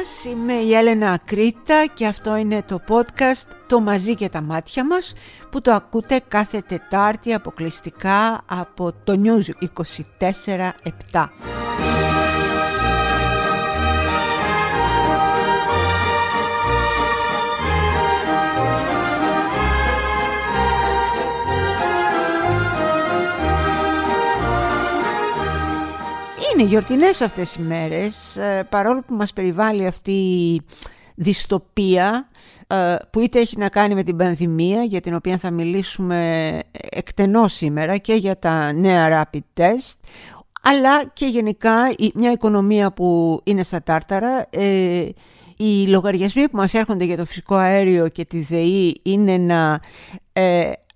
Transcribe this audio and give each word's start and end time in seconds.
Γεια 0.00 0.08
σας, 0.08 0.24
είμαι 0.24 0.52
η 0.52 0.74
Έλενα 0.74 1.12
Ακρίτα 1.12 1.86
και 1.94 2.06
αυτό 2.06 2.36
είναι 2.36 2.62
το 2.62 2.80
podcast 2.88 3.48
«Το 3.66 3.80
μαζί 3.80 4.14
και 4.14 4.28
τα 4.28 4.40
μάτια 4.40 4.86
μας» 4.86 5.12
που 5.50 5.60
το 5.60 5.72
ακούτε 5.72 6.20
κάθε 6.28 6.62
Τετάρτη 6.68 7.34
αποκλειστικά 7.34 8.42
από 8.46 8.92
το 9.04 9.20
News 9.24 9.68
24-7. 11.10 11.28
Είναι 26.54 26.62
γιορτινές 26.68 27.20
αυτές 27.20 27.54
οι 27.54 27.60
μέρες, 27.62 28.36
ε, 28.36 28.66
παρόλο 28.70 29.02
που 29.06 29.14
μας 29.14 29.32
περιβάλλει 29.32 29.86
αυτή 29.86 30.12
η 30.12 30.62
δυστοπία 31.14 32.28
ε, 32.66 32.96
που 33.10 33.20
είτε 33.20 33.38
έχει 33.40 33.58
να 33.58 33.68
κάνει 33.68 33.94
με 33.94 34.02
την 34.02 34.16
πανδημία 34.16 34.82
για 34.82 35.00
την 35.00 35.14
οποία 35.14 35.38
θα 35.38 35.50
μιλήσουμε 35.50 36.58
εκτενώς 36.90 37.52
σήμερα 37.52 37.96
και 37.96 38.14
για 38.14 38.38
τα 38.38 38.72
νέα 38.72 39.28
rapid 39.32 39.60
test 39.60 39.98
αλλά 40.62 41.04
και 41.12 41.26
γενικά 41.26 41.74
μια 42.14 42.32
οικονομία 42.32 42.92
που 42.92 43.40
είναι 43.44 43.62
στα 43.62 43.82
τάρταρα 43.82 44.46
ε, 44.50 45.08
οι 45.56 45.86
λογαριασμοί 45.86 46.48
που 46.48 46.56
μας 46.56 46.74
έρχονται 46.74 47.04
για 47.04 47.16
το 47.16 47.24
φυσικό 47.24 47.54
αέριο 47.54 48.08
και 48.08 48.24
τη 48.24 48.40
ΔΕΗ 48.40 49.00
είναι 49.02 49.36
να 49.36 49.80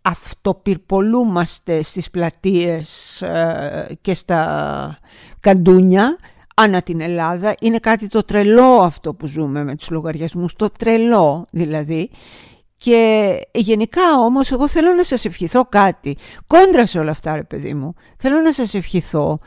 αυτοπυρπολούμαστε 0.05 1.83
στις 1.83 2.10
πλατείες 2.10 3.22
ε, 3.22 3.98
και 4.00 4.14
στα 4.14 4.98
καντούνια 5.41 6.19
ανά 6.55 6.83
την 6.83 7.00
Ελλάδα. 7.00 7.55
Είναι 7.60 7.78
κάτι 7.78 8.08
το 8.08 8.22
τρελό 8.22 8.80
αυτό 8.80 9.14
που 9.14 9.27
ζούμε 9.27 9.64
με 9.64 9.75
τους 9.75 9.91
λογαριασμούς, 9.91 10.52
το 10.52 10.70
τρελό 10.78 11.47
δηλαδή. 11.52 12.10
Και 12.77 13.36
γενικά 13.52 14.19
όμως 14.19 14.52
εγώ 14.52 14.69
θέλω 14.69 14.92
να 14.92 15.05
σας 15.05 15.25
ευχηθώ 15.25 15.64
κάτι, 15.64 16.16
κόντρα 16.47 16.86
σε 16.86 16.98
όλα 16.98 17.10
αυτά 17.10 17.34
ρε 17.34 17.42
παιδί 17.42 17.75
μου, 17.75 17.94
θέλω 18.16 18.41
να 18.41 18.52
σας 18.52 18.75
ευχηθώ 18.75 19.38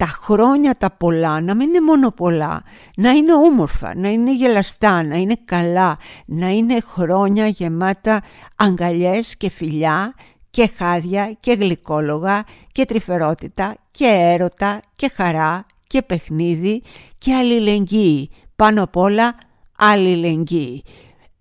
τα 0.00 0.06
χρόνια 0.06 0.74
τα 0.78 0.90
πολλά 0.90 1.40
να 1.40 1.54
μην 1.54 1.68
είναι 1.68 1.80
μόνο 1.80 2.10
πολλά, 2.10 2.62
να 2.96 3.10
είναι 3.10 3.34
όμορφα, 3.34 3.94
να 3.96 4.08
είναι 4.08 4.34
γελαστά, 4.34 5.02
να 5.02 5.16
είναι 5.16 5.36
καλά, 5.44 5.98
να 6.26 6.48
είναι 6.48 6.80
χρόνια 6.80 7.46
γεμάτα 7.46 8.22
αγκαλιές 8.56 9.36
και 9.36 9.50
φιλιά 9.50 10.14
και 10.50 10.70
χάδια 10.76 11.36
και 11.40 11.52
γλυκόλογα 11.52 12.44
και 12.72 12.84
τρυφερότητα 12.84 13.76
και 13.90 14.06
έρωτα 14.06 14.80
και 14.96 15.10
χαρά 15.14 15.66
και 15.86 16.02
παιχνίδι 16.02 16.82
και 17.18 17.34
αλληλεγγύη. 17.34 18.30
Πάνω 18.56 18.82
απ' 18.82 18.96
όλα 18.96 19.34
αλληλεγγύη. 19.78 20.82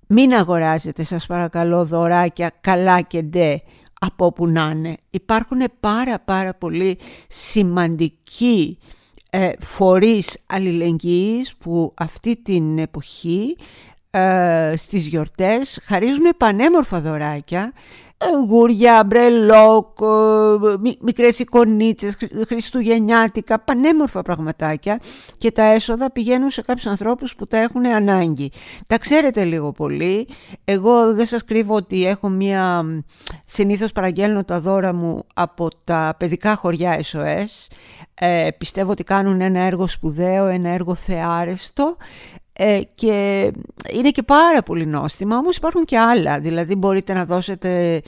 Μην 0.08 0.34
αγοράζετε 0.34 1.04
σας 1.04 1.26
παρακαλώ 1.26 1.86
δωράκια 1.86 2.52
καλά 2.62 3.02
και 3.02 3.22
ντε 3.22 3.62
από 4.00 4.26
όπου 4.26 4.48
να 4.48 4.72
είναι. 4.76 4.98
Υπάρχουν 5.10 5.62
πάρα 5.80 6.20
πάρα 6.20 6.54
πολύ 6.54 6.98
σημαντικοί 7.28 8.78
ε, 9.30 9.52
φορείς 9.60 10.38
αλληλεγγύης 10.46 11.56
που 11.56 11.94
αυτή 11.96 12.36
την 12.36 12.80
εποχή 12.80 13.56
ε, 14.12 14.74
στις 14.78 15.08
γιορτές 15.08 15.80
χαρίζουν 15.84 16.26
πανέμορφα 16.38 17.02
δωράκια 17.02 17.74
γούρια, 18.48 19.04
μπρελόκ, 19.06 19.98
μικρές 21.02 21.40
εικονίτσες, 21.40 22.18
χριστουγεννιάτικα, 22.48 23.60
πανέμορφα 23.60 24.22
πραγματάκια 24.22 25.00
και 25.38 25.52
τα 25.52 25.64
έσοδα 25.64 26.12
πηγαίνουν 26.12 26.50
σε 26.50 26.62
κάποιους 26.62 26.86
ανθρώπους 26.86 27.36
που 27.36 27.48
τα 27.48 27.58
έχουν 27.58 27.86
ανάγκη. 27.86 28.52
Τα 28.88 28.98
ξέρετε 28.98 29.44
λίγο 29.44 29.72
πολύ. 29.72 30.28
Εγώ 30.64 31.14
δεν 31.14 31.26
σας 31.26 31.44
κρύβω 31.44 31.76
ότι 31.76 32.06
έχω 32.06 32.30
μία... 32.30 32.84
Συνήθως 33.46 33.92
παραγγέλνω 33.92 34.44
τα 34.44 34.60
δώρα 34.60 34.94
μου 34.94 35.26
από 35.34 35.68
τα 35.84 36.16
παιδικά 36.18 36.56
χωριά 36.56 37.04
SOS. 37.12 37.68
Ε, 38.14 38.48
πιστεύω 38.58 38.92
ότι 38.92 39.04
κάνουν 39.04 39.42
ένα 39.42 39.60
έργο 39.60 39.88
σπουδαίο, 39.88 40.46
ένα 40.46 40.70
έργο 40.70 40.96
θεάρεστο 40.96 41.98
ε, 42.62 42.82
και 42.96 43.52
είναι 43.92 44.10
και 44.10 44.24
πάρα 44.24 44.64
πολύ 44.64 44.86
νόστιμα, 44.86 45.38
όμως 45.38 45.56
υπάρχουν 45.56 45.86
και 45.86 45.98
άλλα. 45.98 46.40
Δηλαδή 46.40 46.76
μπορείτε 46.76 47.14
να 47.14 47.26
δώσετε 47.26 48.02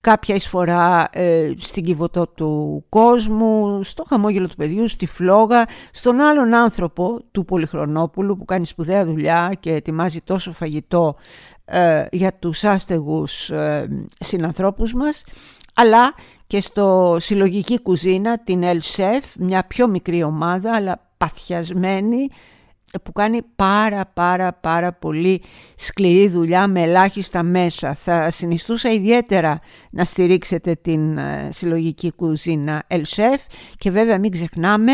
κάποια 0.00 0.34
εισφορά 0.34 1.08
ε, 1.12 1.52
στην 1.58 1.84
κυβωτό 1.84 2.26
του 2.26 2.84
κόσμου, 2.88 3.82
στο 3.82 4.04
χαμόγελο 4.08 4.48
του 4.48 4.56
παιδιού, 4.56 4.88
στη 4.88 5.06
φλόγα, 5.06 5.66
στον 5.90 6.20
άλλον 6.20 6.54
άνθρωπο 6.54 7.20
του 7.30 7.44
Πολυχρονόπουλου 7.44 8.36
που 8.36 8.44
κάνει 8.44 8.66
σπουδαία 8.66 9.04
δουλειά 9.04 9.52
και 9.60 9.72
ετοιμάζει 9.72 10.20
τόσο 10.20 10.52
φαγητό 10.52 11.16
ε, 11.64 12.04
για 12.10 12.34
τους 12.38 12.64
άστεγους 12.64 13.50
ε, 13.50 13.88
συνανθρώπους 14.18 14.94
μας, 14.94 15.24
αλλά 15.74 16.14
και 16.46 16.60
στο 16.60 17.16
συλλογική 17.20 17.80
κουζίνα, 17.80 18.38
την 18.38 18.62
El 18.64 18.96
Chef, 18.96 19.22
μια 19.38 19.64
πιο 19.66 19.88
μικρή 19.88 20.22
ομάδα 20.22 20.74
αλλά 20.74 21.00
παθιασμένη, 21.16 22.28
που 23.00 23.12
κάνει 23.12 23.40
πάρα 23.56 24.06
πάρα 24.14 24.52
πάρα 24.52 24.92
πολύ 24.92 25.42
σκληρή 25.76 26.28
δουλειά 26.28 26.68
με 26.68 26.82
ελάχιστα 26.82 27.42
μέσα. 27.42 27.94
Θα 27.94 28.30
συνιστούσα 28.30 28.92
ιδιαίτερα 28.92 29.60
να 29.90 30.04
στηρίξετε 30.04 30.74
την 30.74 31.18
ε, 31.18 31.48
συλλογική 31.50 32.12
κουζίνα 32.12 32.82
El 32.88 33.02
Chef 33.16 33.38
και 33.78 33.90
βέβαια 33.90 34.18
μην 34.18 34.30
ξεχνάμε 34.30 34.92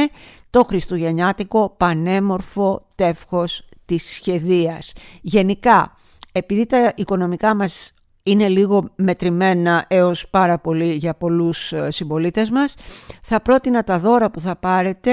το 0.50 0.62
χριστουγεννιάτικο 0.62 1.74
πανέμορφο 1.76 2.86
τεύχος 2.94 3.68
της 3.84 4.04
σχεδίας. 4.04 4.92
Γενικά, 5.20 5.96
επειδή 6.32 6.66
τα 6.66 6.92
οικονομικά 6.96 7.54
μας 7.54 7.92
είναι 8.22 8.48
λίγο 8.48 8.90
μετρημένα 8.94 9.84
έως 9.88 10.28
πάρα 10.30 10.58
πολύ 10.58 10.92
για 10.92 11.14
πολλούς 11.14 11.72
ε, 11.72 11.90
συμπολίτες 11.90 12.50
μας, 12.50 12.74
θα 13.22 13.40
πρότεινα 13.40 13.84
τα 13.84 13.98
δώρα 13.98 14.30
που 14.30 14.40
θα 14.40 14.56
πάρετε 14.56 15.12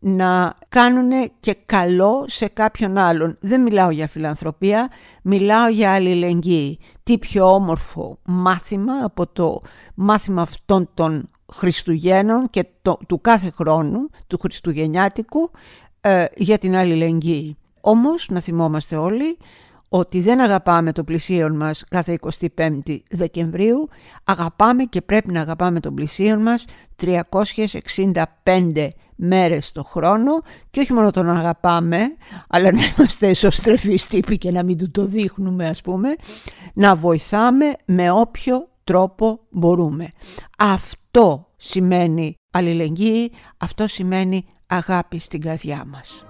να 0.00 0.54
κάνουν 0.68 1.10
και 1.40 1.56
καλό 1.66 2.24
σε 2.28 2.48
κάποιον 2.48 2.98
άλλον. 2.98 3.36
Δεν 3.40 3.62
μιλάω 3.62 3.90
για 3.90 4.08
φιλανθρωπία, 4.08 4.90
μιλάω 5.22 5.68
για 5.68 5.92
αλληλεγγύη. 5.92 6.78
Τι 7.02 7.18
πιο 7.18 7.54
όμορφο 7.54 8.18
μάθημα 8.24 8.92
από 9.02 9.26
το 9.26 9.60
μάθημα 9.94 10.42
αυτών 10.42 10.90
των 10.94 11.30
Χριστουγέννων 11.52 12.50
και 12.50 12.66
το, 12.82 12.98
του 13.08 13.20
κάθε 13.20 13.50
χρόνου, 13.50 14.08
του 14.26 14.38
Χριστουγεννιάτικου, 14.38 15.50
ε, 16.00 16.24
για 16.36 16.58
την 16.58 16.76
αλληλεγγύη. 16.76 17.56
Όμως 17.80 18.28
να 18.30 18.40
θυμόμαστε 18.40 18.96
όλοι 18.96 19.36
ότι 19.92 20.20
δεν 20.20 20.40
αγαπάμε 20.40 20.92
το 20.92 21.04
πλησίον 21.04 21.56
μας 21.56 21.84
κάθε 21.88 22.18
25 22.56 22.78
Δεκεμβρίου, 23.10 23.88
αγαπάμε 24.24 24.84
και 24.84 25.00
πρέπει 25.00 25.32
να 25.32 25.40
αγαπάμε 25.40 25.80
τον 25.80 25.94
πλησίον 25.94 26.42
μας 26.42 26.64
365 27.02 28.88
μέρες 29.16 29.72
το 29.72 29.82
χρόνο 29.82 30.32
και 30.70 30.80
όχι 30.80 30.92
μόνο 30.92 31.10
τον 31.10 31.28
αγαπάμε, 31.28 31.98
αλλά 32.48 32.72
να 32.72 32.80
είμαστε 32.84 33.28
εσωστρεφείς 33.28 34.06
τύποι 34.06 34.38
και 34.38 34.50
να 34.50 34.62
μην 34.62 34.78
του 34.78 34.90
το 34.90 35.04
δείχνουμε 35.04 35.68
ας 35.68 35.80
πούμε, 35.80 36.08
να 36.74 36.96
βοηθάμε 36.96 37.72
με 37.84 38.10
όποιο 38.10 38.68
τρόπο 38.84 39.40
μπορούμε. 39.50 40.08
Αυτό 40.58 41.48
σημαίνει 41.56 42.34
αλληλεγγύη, 42.50 43.32
αυτό 43.58 43.86
σημαίνει 43.86 44.44
αγάπη 44.66 45.18
στην 45.18 45.40
καρδιά 45.40 45.84
μας. 45.86 46.24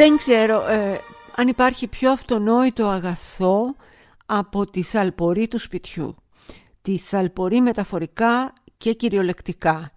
Δεν 0.00 0.16
ξέρω 0.16 0.66
ε, 0.66 1.00
αν 1.36 1.48
υπάρχει 1.48 1.86
πιο 1.86 2.10
αυτονόητο 2.10 2.86
αγαθό 2.86 3.74
από 4.26 4.66
τη 4.66 4.82
θαλπορή 4.82 5.48
του 5.48 5.58
σπιτιού. 5.58 6.14
Τη 6.82 6.98
θαλπορή 6.98 7.60
μεταφορικά 7.60 8.52
και 8.76 8.92
κυριολεκτικά. 8.92 9.92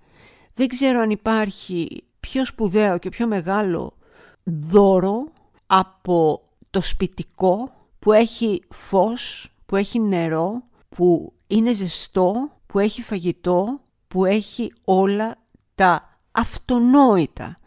Δεν 0.54 0.68
ξέρω 0.68 1.00
αν 1.00 1.10
υπάρχει 1.10 2.04
πιο 2.20 2.46
σπουδαίο 2.46 2.98
και 2.98 3.10
πιο 3.10 3.28
μεγάλο 3.28 3.98
δώρο 4.44 5.24
από 5.68 6.44
το 6.70 6.82
σπιτικό 6.82 7.74
που 8.00 8.12
έχει 8.12 8.62
φως, 8.70 9.54
που 9.66 9.76
έχει 9.76 10.00
νερό, 10.00 10.64
που 10.90 11.34
είναι 11.48 11.74
ζεστό, 11.74 12.52
που 12.66 12.80
έχει 12.80 13.02
φαγητό, 13.02 13.80
που 14.08 14.26
έχει 14.26 14.74
όλα 14.84 15.36
τα 15.76 16.20
αυτονόητα 16.32 17.58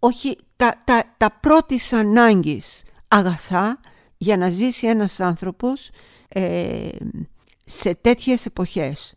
όχι 0.00 0.36
τα, 0.56 0.82
τα, 0.84 1.04
τα 1.16 1.30
πρώτης 1.40 1.92
ανάγκης 1.92 2.82
αγαθά 3.08 3.80
για 4.16 4.36
να 4.36 4.48
ζήσει 4.48 4.86
ένας 4.86 5.20
άνθρωπος 5.20 5.90
ε, 6.28 6.88
σε 7.64 7.94
τέτοιες 7.94 8.46
εποχές. 8.46 9.14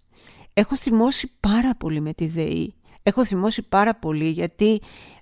Έχω 0.53 0.75
θυμώσει 0.75 1.31
πάρα 1.39 1.75
πολύ 1.75 2.01
με 2.01 2.13
τη 2.13 2.27
ΔΕΗ. 2.27 2.75
Έχω 3.03 3.25
θυμώσει 3.25 3.61
πάρα 3.61 3.95
πολύ 3.95 4.29
γιατί 4.29 4.81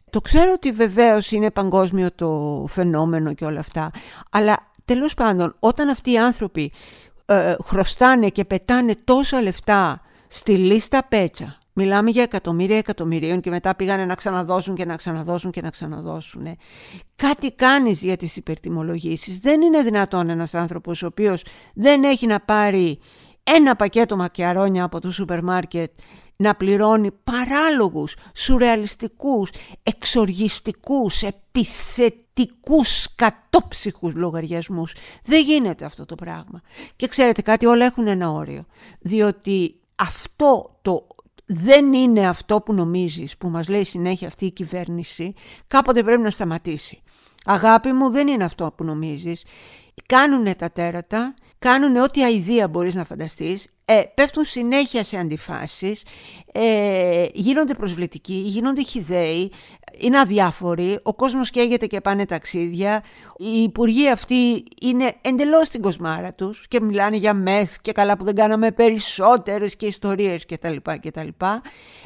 Το 0.09 0.21
ξέρω 0.21 0.51
ότι 0.51 0.71
βεβαίως 0.71 1.31
είναι 1.31 1.51
παγκόσμιο 1.51 2.11
το 2.15 2.65
φαινόμενο 2.67 3.33
και 3.33 3.45
όλα 3.45 3.59
αυτά, 3.59 3.91
αλλά 4.29 4.71
τέλος 4.85 5.13
πάντων 5.13 5.55
όταν 5.59 5.89
αυτοί 5.89 6.11
οι 6.11 6.17
άνθρωποι 6.17 6.71
ε, 7.25 7.55
χρωστάνε 7.63 8.29
και 8.29 8.45
πετάνε 8.45 8.95
τόσα 9.03 9.41
λεφτά 9.41 10.01
στη 10.27 10.57
λίστα 10.57 11.03
πέτσα, 11.03 11.57
Μιλάμε 11.73 12.09
για 12.09 12.23
εκατομμύρια 12.23 12.77
εκατομμυρίων 12.77 13.41
και 13.41 13.49
μετά 13.49 13.75
πήγανε 13.75 14.05
να 14.05 14.15
ξαναδώσουν 14.15 14.75
και 14.75 14.85
να 14.85 14.95
ξαναδώσουν 14.95 15.51
και 15.51 15.61
να 15.61 15.69
ξαναδώσουν. 15.69 16.57
Κάτι 17.15 17.51
κάνεις 17.51 18.01
για 18.01 18.17
τις 18.17 18.35
υπερτιμολογήσεις. 18.35 19.39
Δεν 19.39 19.61
είναι 19.61 19.81
δυνατόν 19.81 20.29
ένας 20.29 20.53
άνθρωπος 20.53 21.03
ο 21.03 21.05
οποίος 21.05 21.43
δεν 21.73 22.03
έχει 22.03 22.27
να 22.27 22.39
πάρει 22.39 22.99
ένα 23.43 23.75
πακέτο 23.75 24.15
μακιαρόνια 24.15 24.83
από 24.83 24.99
το 24.99 25.11
σούπερ 25.11 25.43
μάρκετ 25.43 25.91
να 26.35 26.55
πληρώνει 26.55 27.11
παράλογους, 27.11 28.15
σουρεαλιστικούς, 28.35 29.49
εξοργιστικούς, 29.83 31.21
επιθετικούς, 31.21 33.15
κατόψυχους 33.15 34.15
λογαριασμούς. 34.15 34.95
Δεν 35.23 35.43
γίνεται 35.43 35.85
αυτό 35.85 36.05
το 36.05 36.15
πράγμα. 36.15 36.61
Και 36.95 37.07
ξέρετε 37.07 37.41
κάτι, 37.41 37.65
όλα 37.65 37.85
έχουν 37.85 38.07
ένα 38.07 38.31
όριο. 38.31 38.65
Διότι 38.99 39.79
αυτό 39.95 40.79
το 40.81 41.07
δεν 41.53 41.93
είναι 41.93 42.27
αυτό 42.27 42.61
που 42.61 42.73
νομίζεις, 42.73 43.37
που 43.37 43.49
μας 43.49 43.67
λέει 43.67 43.83
συνέχεια 43.83 44.27
αυτή 44.27 44.45
η 44.45 44.51
κυβέρνηση, 44.51 45.33
κάποτε 45.67 46.03
πρέπει 46.03 46.21
να 46.21 46.29
σταματήσει. 46.29 47.01
Αγάπη 47.45 47.91
μου, 47.93 48.09
δεν 48.09 48.27
είναι 48.27 48.43
αυτό 48.43 48.73
που 48.77 48.83
νομίζεις. 48.83 49.45
Κάνουν 50.05 50.55
τα 50.55 50.71
τέρατα, 50.71 51.33
κάνουν 51.59 51.95
ό,τι 51.95 52.23
αηδία 52.23 52.67
μπορείς 52.67 52.95
να 52.95 53.05
φανταστείς, 53.05 53.67
ε, 53.85 54.01
πέφτουν 54.13 54.43
συνέχεια 54.43 55.03
σε 55.03 55.17
αντιφάσεις, 55.17 56.03
ε, 56.51 57.25
γίνονται 57.33 57.73
προσβλητικοί, 57.73 58.33
γίνονται 58.33 58.83
χιδαίοι, 58.83 59.51
είναι 60.01 60.19
αδιάφοροι, 60.19 60.99
ο 61.03 61.13
κόσμος 61.13 61.49
καίγεται 61.49 61.85
και 61.85 62.01
πάνε 62.01 62.25
ταξίδια, 62.25 63.03
οι 63.37 63.63
υπουργοί 63.63 64.09
αυτοί 64.09 64.63
είναι 64.81 65.13
εντελώς 65.21 65.67
στην 65.67 65.81
κοσμάρα 65.81 66.33
τους 66.33 66.67
και 66.67 66.81
μιλάνε 66.81 67.15
για 67.15 67.33
μεθ 67.33 67.75
και 67.81 67.91
καλά 67.91 68.17
που 68.17 68.23
δεν 68.23 68.35
κάναμε 68.35 68.71
περισσότερες 68.71 69.75
και 69.75 69.85
ιστορίες 69.85 70.45
κτλ. 70.45 70.75
κτλ. 71.01 71.27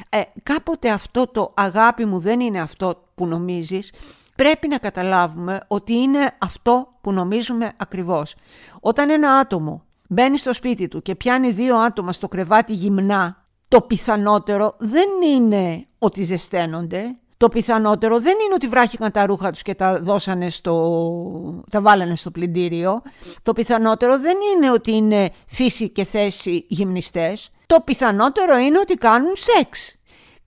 Ε, 0.08 0.22
κάποτε 0.42 0.90
αυτό 0.90 1.26
το 1.26 1.52
αγάπη 1.56 2.04
μου 2.04 2.18
δεν 2.18 2.40
είναι 2.40 2.60
αυτό 2.60 3.08
που 3.14 3.26
νομίζεις, 3.26 3.92
πρέπει 4.36 4.68
να 4.68 4.78
καταλάβουμε 4.78 5.60
ότι 5.66 5.94
είναι 5.94 6.30
αυτό 6.38 6.88
που 7.00 7.12
νομίζουμε 7.12 7.72
ακριβώς. 7.76 8.34
Όταν 8.80 9.10
ένα 9.10 9.30
άτομο 9.30 9.84
μπαίνει 10.08 10.38
στο 10.38 10.52
σπίτι 10.52 10.88
του 10.88 11.02
και 11.02 11.14
πιάνει 11.14 11.50
δύο 11.50 11.76
άτομα 11.76 12.12
στο 12.12 12.28
κρεβάτι 12.28 12.72
γυμνά, 12.72 13.44
το 13.68 13.80
πιθανότερο 13.80 14.74
δεν 14.78 15.08
είναι 15.34 15.86
ότι 15.98 16.22
ζεσταίνονται. 16.22 17.16
Το 17.36 17.48
πιθανότερο 17.48 18.20
δεν 18.20 18.32
είναι 18.44 18.54
ότι 18.54 18.68
βράχηκαν 18.68 19.12
τα 19.12 19.26
ρούχα 19.26 19.50
τους 19.50 19.62
και 19.62 19.74
τα 19.74 20.00
δώσανε 20.00 20.50
στο... 20.50 21.64
τα 21.70 21.80
βάλανε 21.80 22.16
στο 22.16 22.30
πλυντήριο. 22.30 23.02
Το 23.42 23.52
πιθανότερο 23.52 24.20
δεν 24.20 24.36
είναι 24.54 24.70
ότι 24.70 24.92
είναι 24.92 25.30
φύση 25.46 25.88
και 25.88 26.04
θέση 26.04 26.64
γυμνιστές. 26.68 27.50
Το 27.66 27.80
πιθανότερο 27.84 28.56
είναι 28.56 28.78
ότι 28.78 28.94
κάνουν 28.94 29.32
σεξ. 29.36 29.96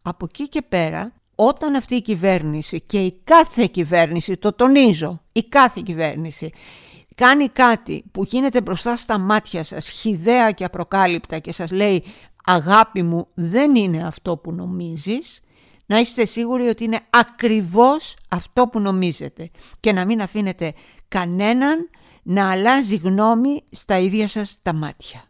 Από 0.01 0.25
εκεί 0.29 0.49
και 0.49 0.61
πέρα, 0.61 1.13
όταν 1.35 1.75
αυτή 1.75 1.95
η 1.95 2.01
κυβέρνηση 2.01 2.81
και 2.81 2.99
η 2.99 3.21
κάθε 3.23 3.65
κυβέρνηση, 3.65 4.37
το 4.37 4.53
τονίζω, 4.53 5.21
η 5.31 5.43
κάθε 5.43 5.81
κυβέρνηση 5.85 6.51
κάνει 7.15 7.49
κάτι 7.49 8.03
που 8.11 8.23
γίνεται 8.23 8.61
μπροστά 8.61 8.95
στα 8.95 9.17
μάτια 9.17 9.63
σας 9.63 9.89
χιδέα 9.89 10.51
και 10.51 10.63
απροκάλυπτα 10.63 11.39
και 11.39 11.51
σας 11.51 11.71
λέει 11.71 12.03
αγάπη 12.45 13.03
μου 13.03 13.27
δεν 13.33 13.75
είναι 13.75 14.07
αυτό 14.07 14.37
που 14.37 14.51
νομίζεις 14.51 15.39
να 15.89 15.99
είστε 15.99 16.25
σίγουροι 16.25 16.67
ότι 16.67 16.83
είναι 16.83 16.99
ακριβώς 17.09 18.17
αυτό 18.29 18.67
που 18.67 18.79
νομίζετε 18.79 19.51
και 19.79 19.93
να 19.93 20.05
μην 20.05 20.21
αφήνετε 20.21 20.73
κανέναν 21.07 21.89
να 22.23 22.51
αλλάζει 22.51 22.95
γνώμη 22.95 23.63
στα 23.71 23.97
ίδια 23.97 24.27
σας 24.27 24.59
τα 24.61 24.73
μάτια. 24.73 25.23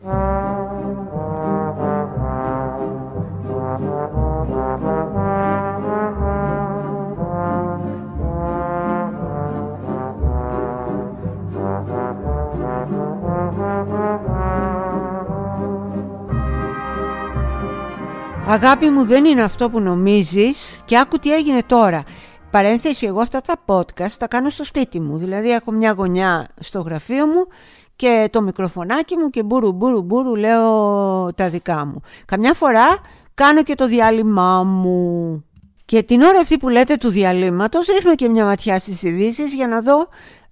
Αγάπη 18.52 18.90
μου 18.90 19.04
δεν 19.04 19.26
είναι 19.26 19.42
αυτό 19.42 19.70
που 19.70 19.80
νομίζεις 19.80 20.82
και 20.86 20.98
άκου 20.98 21.18
τι 21.18 21.34
έγινε 21.34 21.64
τώρα. 21.66 22.04
Παρένθεση, 22.52 23.06
εγώ 23.06 23.22
αυτά 23.22 23.42
τα 23.42 23.64
podcast 23.66 24.12
τα 24.20 24.28
κάνω 24.28 24.50
στο 24.50 24.64
σπίτι 24.64 25.00
μου. 25.00 25.18
Δηλαδή 25.18 25.52
έχω 25.52 25.72
μια 25.72 25.92
γωνιά 25.92 26.48
στο 26.60 26.82
γραφείο 26.82 27.28
μου 27.28 27.48
και 27.96 28.30
το 28.32 28.42
μικροφωνάκι 28.42 29.18
μου 29.18 29.30
και 29.30 29.44
μπούρου 29.44 29.72
μπούρου 29.72 30.02
μπούρου 30.02 30.36
λέω 30.36 31.34
τα 31.34 31.50
δικά 31.50 31.86
μου. 31.86 32.02
Καμιά 32.26 32.54
φορά 32.54 32.88
κάνω 33.34 33.64
και 33.64 33.76
το 33.76 33.88
διάλειμμά 33.88 34.64
μου. 34.64 35.44
Και 35.86 36.04
την 36.04 36.22
ώρα 36.22 36.40
αυτή 36.40 36.58
που 36.58 36.70
λέτε 36.70 36.96
του 36.98 37.10
διαλύματος 37.10 37.88
ρίχνω 37.88 38.16
και 38.16 38.30
μια 38.30 38.46
ματιά 38.46 38.80
στις 38.80 39.04
ειδήσεις 39.04 39.54
για 39.54 39.68
να 39.68 39.82
δω 39.82 40.08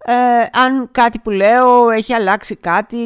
ε, 0.06 0.14
αν 0.60 0.90
κάτι 0.92 1.20
που 1.20 1.30
λέω 1.30 1.90
έχει 1.90 2.14
αλλάξει 2.14 2.56
κάτι, 2.56 2.98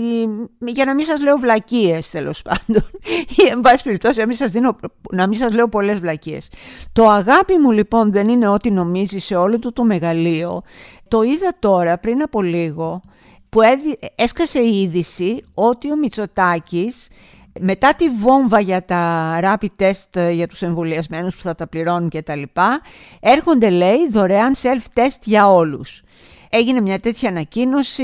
για 0.60 0.86
να 0.86 0.96
μην 0.96 1.06
σας 1.06 1.22
λέω 1.22 1.38
βλακίες 1.38 2.10
τέλος 2.10 2.42
πάντων 2.42 2.84
ή 3.38 3.48
εν 3.50 3.60
πάση 3.60 3.84
περιπτώσει 3.84 4.20
να 4.20 4.26
μην, 4.26 4.36
σας 4.36 4.52
δίνω, 4.52 4.76
να 5.12 5.28
μην 5.28 5.38
σας 5.38 5.54
λέω 5.54 5.70
πολλές 5.70 6.00
βλακίες. 6.00 6.48
Το 6.94 7.10
αγάπη 7.10 7.58
μου 7.58 7.72
λοιπόν 7.72 8.12
δεν 8.12 8.30
είναι 8.30 8.48
ό,τι 8.48 8.72
νομίζει 8.72 9.20
σε 9.20 9.36
όλο 9.36 9.60
το 9.60 9.74
το 9.74 9.84
μεγαλείο. 9.84 10.62
Το 11.08 11.22
είδα 11.22 11.54
τώρα 11.60 11.98
πριν 11.98 12.22
από 12.22 12.42
λίγο 12.42 13.02
που 13.50 13.60
έσκασε 14.16 14.60
η 14.60 14.82
είδηση 14.82 15.44
ότι 15.54 15.92
ο 15.92 15.98
Μητσοτάκης 15.98 17.08
μετά 17.60 17.96
τη 17.96 18.10
βόμβα 18.10 18.60
για 18.60 18.86
τα 18.86 19.40
rapid 19.44 19.84
test 19.84 20.32
για 20.32 20.48
τους 20.48 20.62
εμβολιασμένους 20.62 21.36
που 21.36 21.42
θα 21.42 21.56
τα 21.56 21.68
πληρώνουν 21.68 22.10
και 22.10 22.22
τα 22.22 22.36
λοιπά, 22.36 22.82
έρχονται 23.20 23.70
λέει 23.70 24.10
δωρεάν 24.10 24.54
self-test 24.62 25.20
για 25.24 25.52
όλους 25.52 26.04
έγινε 26.54 26.82
μια 26.82 27.00
τέτοια 27.00 27.30
ανακοίνωση 27.30 28.04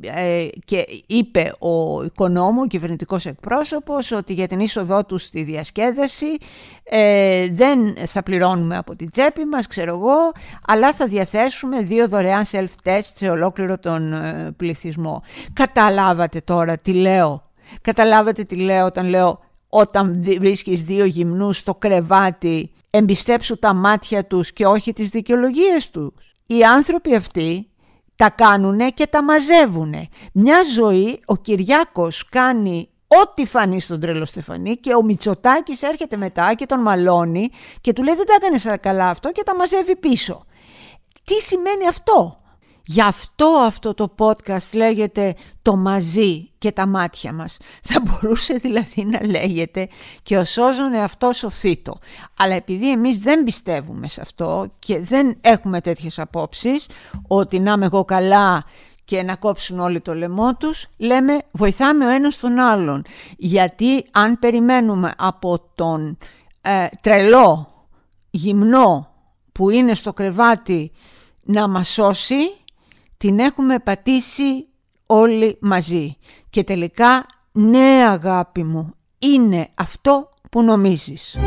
ε, 0.00 0.46
και 0.64 0.84
είπε 1.06 1.52
ο 1.58 2.04
οικονόμου, 2.04 2.60
ο 2.62 2.66
κυβερνητικός 2.66 3.26
εκπρόσωπος, 3.26 4.12
ότι 4.12 4.32
για 4.32 4.48
την 4.48 4.60
είσοδό 4.60 5.04
τους 5.04 5.22
στη 5.22 5.42
διασκέδαση 5.42 6.36
ε, 6.84 7.48
δεν 7.52 7.96
θα 8.06 8.22
πληρώνουμε 8.22 8.76
από 8.76 8.96
την 8.96 9.10
τσέπη 9.10 9.44
μας, 9.44 9.66
ξέρω 9.66 9.94
εγώ, 9.94 10.32
αλλά 10.66 10.92
θα 10.92 11.06
διαθέσουμε 11.06 11.82
δύο 11.82 12.08
δωρεάν 12.08 12.44
self-test 12.52 13.10
σε 13.14 13.28
ολόκληρο 13.28 13.78
τον 13.78 14.12
ε, 14.12 14.52
πληθυσμό. 14.56 15.22
Καταλάβατε 15.52 16.40
τώρα 16.40 16.78
τι 16.78 16.92
λέω; 16.92 17.42
Καταλάβατε 17.80 18.44
τι 18.44 18.56
λέω 18.56 18.86
όταν 18.86 19.06
λέω 19.06 19.40
όταν 19.68 20.22
βρίσκεις 20.22 20.84
δύο 20.84 21.04
γυμνούς 21.04 21.58
στο 21.58 21.74
κρεβάτι 21.74 22.72
εμπιστέψου 22.90 23.58
τα 23.58 23.74
μάτια 23.74 24.24
τους 24.24 24.52
και 24.52 24.66
όχι 24.66 24.92
τις 24.92 25.08
δικαιολογίες 25.08 25.90
τους; 25.90 26.31
Οι 26.46 26.62
άνθρωποι 26.62 27.14
αυτοί 27.14 27.70
τα 28.16 28.30
κάνουν 28.30 28.78
και 28.94 29.06
τα 29.06 29.22
μαζεύουν. 29.22 29.94
Μια 30.32 30.62
ζωή 30.74 31.20
ο 31.26 31.36
Κυριάκος 31.36 32.28
κάνει 32.28 32.88
ό,τι 33.22 33.46
φανεί 33.46 33.80
στον 33.80 34.00
τρελό 34.00 34.24
Στεφανή 34.24 34.76
και 34.76 34.94
ο 34.94 35.02
Μητσοτάκης 35.02 35.82
έρχεται 35.82 36.16
μετά 36.16 36.54
και 36.54 36.66
τον 36.66 36.80
μαλώνει 36.80 37.50
και 37.80 37.92
του 37.92 38.02
λέει 38.02 38.14
δεν 38.14 38.26
τα 38.26 38.34
έκανε 38.34 38.76
καλά 38.76 39.08
αυτό 39.08 39.32
και 39.32 39.42
τα 39.42 39.56
μαζεύει 39.56 39.96
πίσω. 39.96 40.46
Τι 41.24 41.40
σημαίνει 41.40 41.88
αυτό; 41.88 42.41
Γι' 42.84 43.02
αυτό 43.02 43.46
αυτό 43.46 43.94
το 43.94 44.14
podcast 44.18 44.72
λέγεται 44.72 45.34
«Το 45.62 45.76
μαζί 45.76 46.50
και 46.58 46.72
τα 46.72 46.86
μάτια 46.86 47.32
μας». 47.32 47.56
Θα 47.82 48.00
μπορούσε 48.04 48.54
δηλαδή 48.54 49.04
να 49.04 49.26
λέγεται 49.26 49.88
«Και 50.22 50.36
ο 50.36 50.44
σώζον 50.44 50.94
εαυτός 50.94 51.42
ο 51.42 51.50
θήτο». 51.50 51.96
Αλλά 52.36 52.54
επειδή 52.54 52.90
εμείς 52.90 53.18
δεν 53.18 53.44
πιστεύουμε 53.44 54.08
σε 54.08 54.20
αυτό 54.20 54.72
και 54.78 55.00
δεν 55.00 55.36
έχουμε 55.40 55.80
τέτοιες 55.80 56.18
απόψεις 56.18 56.86
ότι 57.28 57.60
να 57.60 57.72
είμαι 57.72 57.84
εγώ 57.84 58.04
καλά 58.04 58.64
και 59.04 59.22
να 59.22 59.36
κόψουν 59.36 59.78
όλοι 59.78 60.00
το 60.00 60.14
λαιμό 60.14 60.54
τους, 60.56 60.86
λέμε 60.96 61.38
βοηθάμε 61.50 62.06
ο 62.06 62.08
ένας 62.08 62.38
τον 62.38 62.58
άλλον. 62.58 63.04
Γιατί 63.36 64.04
αν 64.12 64.38
περιμένουμε 64.38 65.12
από 65.16 65.70
τον 65.74 66.18
ε, 66.60 66.86
τρελό 67.00 67.66
γυμνό 68.30 69.12
που 69.52 69.70
είναι 69.70 69.94
στο 69.94 70.12
κρεβάτι 70.12 70.92
να 71.42 71.68
μας 71.68 71.88
σώσει, 71.88 72.61
την 73.22 73.38
έχουμε 73.38 73.78
πατήσει 73.78 74.68
όλοι 75.06 75.56
μαζί. 75.60 76.16
Και 76.50 76.64
τελικά, 76.64 77.26
ναι 77.52 78.04
αγάπη 78.08 78.64
μου, 78.64 78.94
είναι 79.18 79.68
αυτό 79.74 80.28
που 80.50 80.62
νομίζεις. 80.62 81.38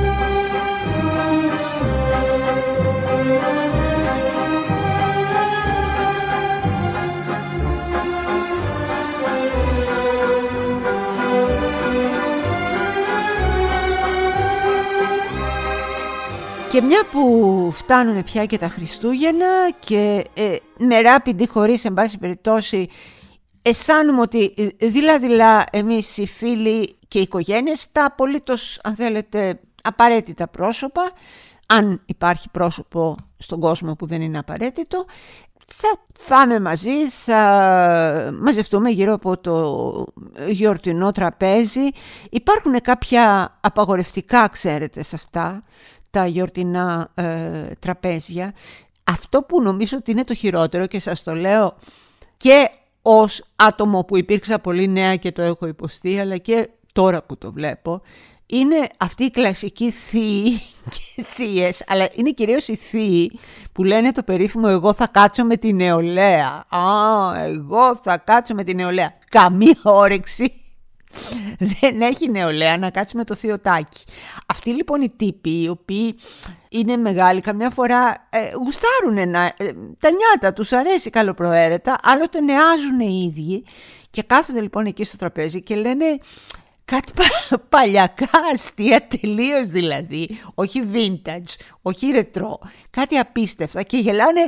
Και 16.75 16.81
μια 16.81 17.03
που 17.11 17.69
φτάνουν 17.73 18.23
πια 18.23 18.45
και 18.45 18.57
τα 18.57 18.67
Χριστούγεννα 18.67 19.71
και 19.79 20.23
ε, 20.33 20.55
με 20.77 21.01
ράπιντι 21.01 21.47
χωρίς 21.47 21.85
εν 21.85 21.93
πάση 21.93 22.17
περιπτώσει 22.17 22.89
αισθάνομαι 23.61 24.21
ότι 24.21 24.53
δειλά-δειλά 24.79 25.63
εμείς 25.71 26.17
οι 26.17 26.25
φίλοι 26.27 26.95
και 27.07 27.19
οι 27.19 27.21
οικογένειες 27.21 27.91
τα 27.91 28.05
απολύτως 28.05 28.79
αν 28.83 28.95
θέλετε 28.95 29.59
απαραίτητα 29.83 30.47
πρόσωπα 30.47 31.11
αν 31.65 32.01
υπάρχει 32.05 32.49
πρόσωπο 32.49 33.15
στον 33.37 33.59
κόσμο 33.59 33.95
που 33.95 34.05
δεν 34.05 34.21
είναι 34.21 34.37
απαραίτητο 34.37 35.05
θα 35.67 36.05
φάμε 36.19 36.59
μαζί, 36.59 37.09
θα 37.09 38.33
μαζευτούμε 38.41 38.89
γύρω 38.89 39.13
από 39.13 39.37
το 39.37 40.05
γιορτινό 40.47 41.11
τραπέζι. 41.11 41.89
Υπάρχουν 42.29 42.81
κάποια 42.81 43.55
απαγορευτικά, 43.61 44.47
ξέρετε, 44.47 45.03
σε 45.03 45.15
αυτά 45.15 45.63
τα 46.15 46.25
γιορτινά 46.25 47.11
ε, 47.15 47.67
τραπέζια. 47.79 48.53
Αυτό 49.03 49.41
που 49.41 49.61
νομίζω 49.61 49.97
ότι 49.97 50.11
είναι 50.11 50.23
το 50.23 50.33
χειρότερο 50.33 50.87
και 50.87 50.99
σας 50.99 51.23
το 51.23 51.33
λέω 51.33 51.75
και 52.37 52.69
ως 53.01 53.43
άτομο 53.55 54.03
που 54.03 54.17
υπήρξα 54.17 54.59
πολύ 54.59 54.87
νέα 54.87 55.15
και 55.15 55.31
το 55.31 55.41
έχω 55.41 55.67
υποστεί, 55.67 56.19
αλλά 56.19 56.37
και 56.37 56.69
τώρα 56.93 57.23
που 57.23 57.37
το 57.37 57.51
βλέπω, 57.51 58.01
είναι 58.45 58.87
αυτή 58.97 59.23
η 59.23 59.31
κλασική 59.31 59.91
θείοι 59.91 60.61
και 61.15 61.23
θείες, 61.23 61.83
αλλά 61.87 62.09
είναι 62.13 62.31
κυρίως 62.31 62.67
οι 62.67 62.75
θείοι 62.75 63.39
που 63.71 63.83
λένε 63.83 64.11
το 64.11 64.23
περίφημο 64.23 64.67
«εγώ 64.69 64.93
θα 64.93 65.07
κάτσω 65.07 65.45
με 65.45 65.57
την 65.57 65.75
νεολαία». 65.75 66.65
Α, 66.69 67.43
εγώ 67.43 67.95
θα 68.03 68.17
κάτσω 68.17 68.53
με 68.53 68.63
την 68.63 68.75
νεολαία. 68.75 69.13
Καμία 69.29 69.79
όρεξη 69.83 70.53
δεν 71.79 72.01
έχει 72.01 72.29
νεολαία 72.29 72.77
να 72.77 72.89
κάτσει 72.89 73.17
με 73.17 73.23
το 73.23 73.35
θειοτάκι. 73.35 74.03
Αυτοί 74.45 74.69
λοιπόν 74.69 75.01
οι 75.01 75.09
τύποι 75.09 75.61
οι 75.61 75.67
οποίοι 75.67 76.15
είναι 76.69 76.97
μεγάλοι 76.97 77.41
καμιά 77.41 77.69
φορά 77.69 78.27
ε, 78.29 78.51
γουστάρουν 78.53 79.29
να, 79.29 79.45
ε, 79.45 79.53
τα 79.99 80.09
νιάτα 80.09 80.53
τους 80.53 80.71
αρέσει 80.71 81.09
καλοπροαίρετα 81.09 81.95
άλλοτε 82.03 82.41
νεάζουν 82.41 82.99
οι 82.99 83.31
ίδιοι 83.31 83.63
και 84.11 84.23
κάθονται 84.23 84.61
λοιπόν 84.61 84.85
εκεί 84.85 85.03
στο 85.03 85.17
τραπέζι 85.17 85.61
και 85.61 85.75
λένε 85.75 86.05
κάτι 86.85 87.11
παλιακά 87.69 88.29
αστεία 88.53 89.07
τελείως 89.07 89.67
δηλαδή, 89.67 90.39
όχι 90.53 90.81
vintage, 90.93 91.55
όχι 91.81 92.11
ρετρό, 92.11 92.59
κάτι 92.89 93.17
απίστευτα 93.17 93.83
και 93.83 93.97
γελάνε 93.97 94.41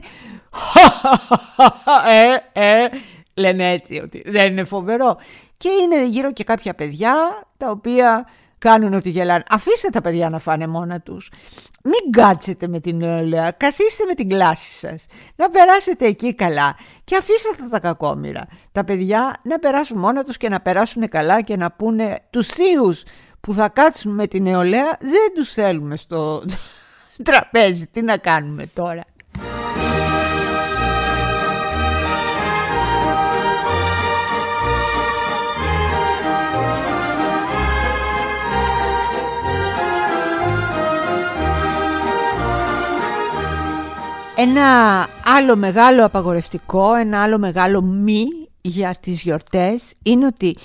ε, 2.54 2.82
ε, 2.84 2.88
λένε 3.34 3.72
έτσι 3.72 4.02
ότι 4.04 4.24
δεν 4.26 4.52
είναι 4.52 4.64
φοβερό 4.64 5.18
και 5.58 5.70
είναι 5.70 6.06
γύρω 6.06 6.32
και 6.34 6.44
κάποια 6.44 6.74
παιδιά 6.74 7.14
τα 7.58 7.70
οποία 7.70 8.28
κάνουν 8.58 8.94
ότι 8.94 9.10
γελάνε. 9.10 9.44
Αφήστε 9.50 9.90
τα 9.90 10.02
παιδιά 10.02 10.30
να 10.30 10.40
φάνε 10.40 10.68
μόνα 10.68 11.02
τους. 11.02 11.32
Μην 11.84 12.12
κάτσετε 12.12 12.68
με 12.68 12.80
την 12.80 12.98
νεολαία, 12.98 13.52
καθίστε 13.52 14.06
με 14.06 14.14
την 14.14 14.30
κλάση 14.30 14.74
σας. 14.74 15.06
Να 15.36 15.50
περάσετε 15.50 16.06
εκεί 16.06 16.36
καλά 16.36 16.76
και 17.04 17.16
αφήστε 17.16 17.50
τα, 17.58 17.70
τα 17.70 17.80
κακόμοιρα. 17.80 18.48
Τα 18.72 18.84
παιδιά 18.84 19.34
να 19.44 19.60
περάσουν 19.60 19.98
μόνα 19.98 20.24
τους 20.24 20.38
και 20.38 20.50
να 20.50 20.60
περάσουν 20.60 21.10
καλά 21.10 21.42
και 21.42 21.58
να 21.58 21.72
πούνε 21.72 22.20
τους 22.30 22.48
θείους 22.48 23.04
που 23.42 23.54
θα 23.54 23.70
κάτσουν 23.70 24.14
με 24.14 24.28
την 24.28 24.44
νεολαία 24.44 24.98
δεν 25.00 25.34
τους 25.36 25.54
θέλουμε 25.54 25.96
στο 25.96 26.44
τραπέζι. 27.24 27.88
Τι 27.88 28.02
να 28.02 28.18
κάνουμε 28.18 28.70
τώρα. 28.74 29.02
Ένα 44.40 45.08
άλλο 45.26 45.56
μεγάλο 45.56 46.06
απαγορευτικό, 46.06 46.94
ένα 46.96 47.22
άλλο 47.22 47.38
μεγάλο 47.38 47.82
μη 47.82 48.26
για 48.62 48.96
τις 49.00 49.22
γιορτές 49.22 49.94
είναι 50.04 50.26
ότι 50.26 50.58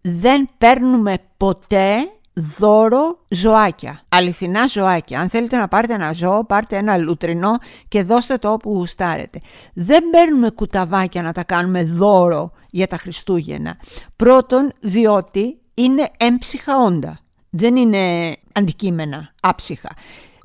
δεν 0.00 0.48
παίρνουμε 0.58 1.14
ποτέ 1.36 1.96
δώρο 2.32 3.18
ζωάκια, 3.28 4.02
αληθινά 4.08 4.66
ζωάκια. 4.66 5.20
Αν 5.20 5.28
θέλετε 5.28 5.56
να 5.56 5.68
πάρετε 5.68 5.94
ένα 5.94 6.12
ζώο, 6.12 6.44
πάρτε 6.44 6.76
ένα 6.76 6.96
λουτρινό 6.96 7.58
και 7.88 8.02
δώστε 8.02 8.36
το 8.36 8.52
όπου 8.52 8.70
γουστάρετε. 8.70 9.40
Δεν 9.74 10.10
παίρνουμε 10.10 10.50
κουταβάκια 10.50 11.22
να 11.22 11.32
τα 11.32 11.44
κάνουμε 11.44 11.84
δώρο 11.84 12.52
για 12.70 12.86
τα 12.86 12.96
Χριστούγεννα. 12.96 13.76
Πρώτον, 14.16 14.72
διότι 14.80 15.58
είναι 15.74 16.08
έμψυχα 16.16 16.76
όντα. 16.76 17.18
Δεν 17.50 17.76
είναι 17.76 18.36
αντικείμενα 18.52 19.34
άψυχα. 19.40 19.88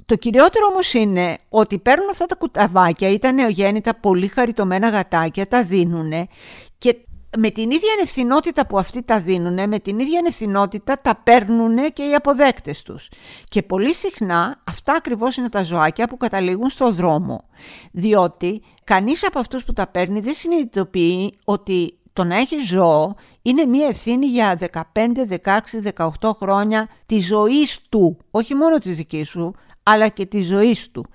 Το 0.06 0.16
κυριότερο 0.16 0.66
όμως 0.72 0.94
είναι 0.94 1.38
ότι 1.50 1.80
παίρνουν 1.80 2.10
αυτά 2.10 2.26
τα 2.26 2.36
κουταβάκια, 2.36 3.10
ήταν 3.10 3.36
νεογέννητα 3.36 3.96
πολύ 3.96 4.28
χαριτωμένα 4.28 4.90
γατάκια, 4.90 5.48
τα 5.48 5.64
δίνουν 5.64 6.12
και 6.78 6.98
με 7.38 7.50
την 7.50 7.72
ίδια 7.72 7.94
ανευθυνότητα 7.98 8.68
που 8.68 8.80
αυτοί 8.80 9.04
τα 9.04 9.22
δίνουν, 9.22 9.70
με 9.70 9.80
την 9.80 10.00
ίδια 10.00 10.20
ανευθυνότητα 10.20 11.00
τα 11.02 11.22
παίρνουν 11.24 11.94
και 11.94 12.04
οι 12.04 12.14
αποδέκτες 12.14 12.82
τους. 12.82 13.10
Και 13.50 13.62
πολύ 13.62 13.94
συχνά 13.94 14.62
αυτά 14.64 14.94
ακριβώς 14.94 15.38
είναι 15.38 15.50
τα 15.50 15.64
ζωάκια 15.64 16.08
που 16.08 16.18
καταλήγουν 16.18 16.70
στο 16.70 16.92
δρόμο. 16.92 17.50
Διότι 17.92 18.62
κανείς 18.84 19.26
από 19.26 19.40
αυτούς 19.40 19.64
που 19.64 19.74
τα 19.74 19.88
παίρνει 19.88 20.20
δεν 20.20 20.34
συνειδητοποιεί 20.34 21.34
ότι 21.46 21.98
το 22.14 22.24
να 22.24 22.36
έχεις 22.36 22.68
ζώο 22.68 23.14
είναι 23.42 23.66
μια 23.66 23.88
ευθύνη 23.88 24.26
για 24.26 24.60
15, 24.72 24.82
16, 25.44 25.58
18 26.20 26.32
χρόνια 26.40 26.90
της 27.06 27.26
ζωής 27.26 27.80
του, 27.90 28.18
όχι 28.32 28.56
μόνο 28.56 28.78
της 28.78 28.96
δικής 28.96 29.30
σου, 29.30 29.56
αλλά 29.86 30.08
και 30.08 30.26
τη 30.26 30.42
ζωή 30.42 30.78
του. 30.92 31.06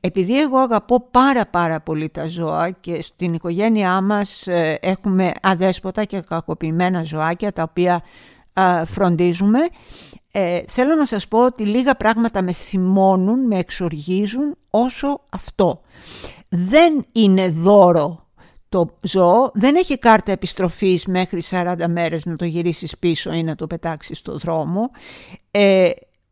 Επειδή 0.00 0.40
εγώ 0.40 0.58
αγαπώ 0.58 1.08
πάρα 1.10 1.46
πάρα 1.46 1.80
πολύ 1.80 2.08
τα 2.08 2.28
ζώα 2.28 2.70
και 2.70 3.02
στην 3.02 3.34
οικογένειά 3.34 4.00
μας 4.00 4.46
ε, 4.46 4.78
έχουμε 4.80 5.32
αδέσποτα 5.42 6.04
και 6.04 6.20
κακοποιημένα 6.20 7.02
ζωάκια 7.02 7.52
τα 7.52 7.62
οποία 7.62 8.02
φροντίζουμε, 8.84 9.58
ε, 10.32 10.60
θέλω 10.66 10.94
να 10.94 11.06
σας 11.06 11.28
πω 11.28 11.44
ότι 11.44 11.64
λίγα 11.64 11.94
πράγματα 11.94 12.42
με 12.42 12.52
θυμώνουν, 12.52 13.46
με 13.46 13.58
εξοργίζουν 13.58 14.56
όσο 14.70 15.20
αυτό. 15.30 15.80
Δεν 16.48 17.06
είναι 17.12 17.48
δώρο 17.48 18.28
το 18.68 18.98
ζώο, 19.00 19.50
δεν 19.54 19.76
έχει 19.76 19.98
κάρτα 19.98 20.32
επιστροφής 20.32 21.06
μέχρι 21.06 21.42
40 21.50 21.74
μέρες 21.88 22.24
να 22.24 22.36
το 22.36 22.44
γυρίσεις 22.44 22.98
πίσω 22.98 23.32
ή 23.32 23.42
να 23.42 23.54
το 23.54 23.66
πετάξεις 23.66 24.18
στο 24.18 24.38
δρόμο. 24.38 24.90
Ε, 25.50 25.90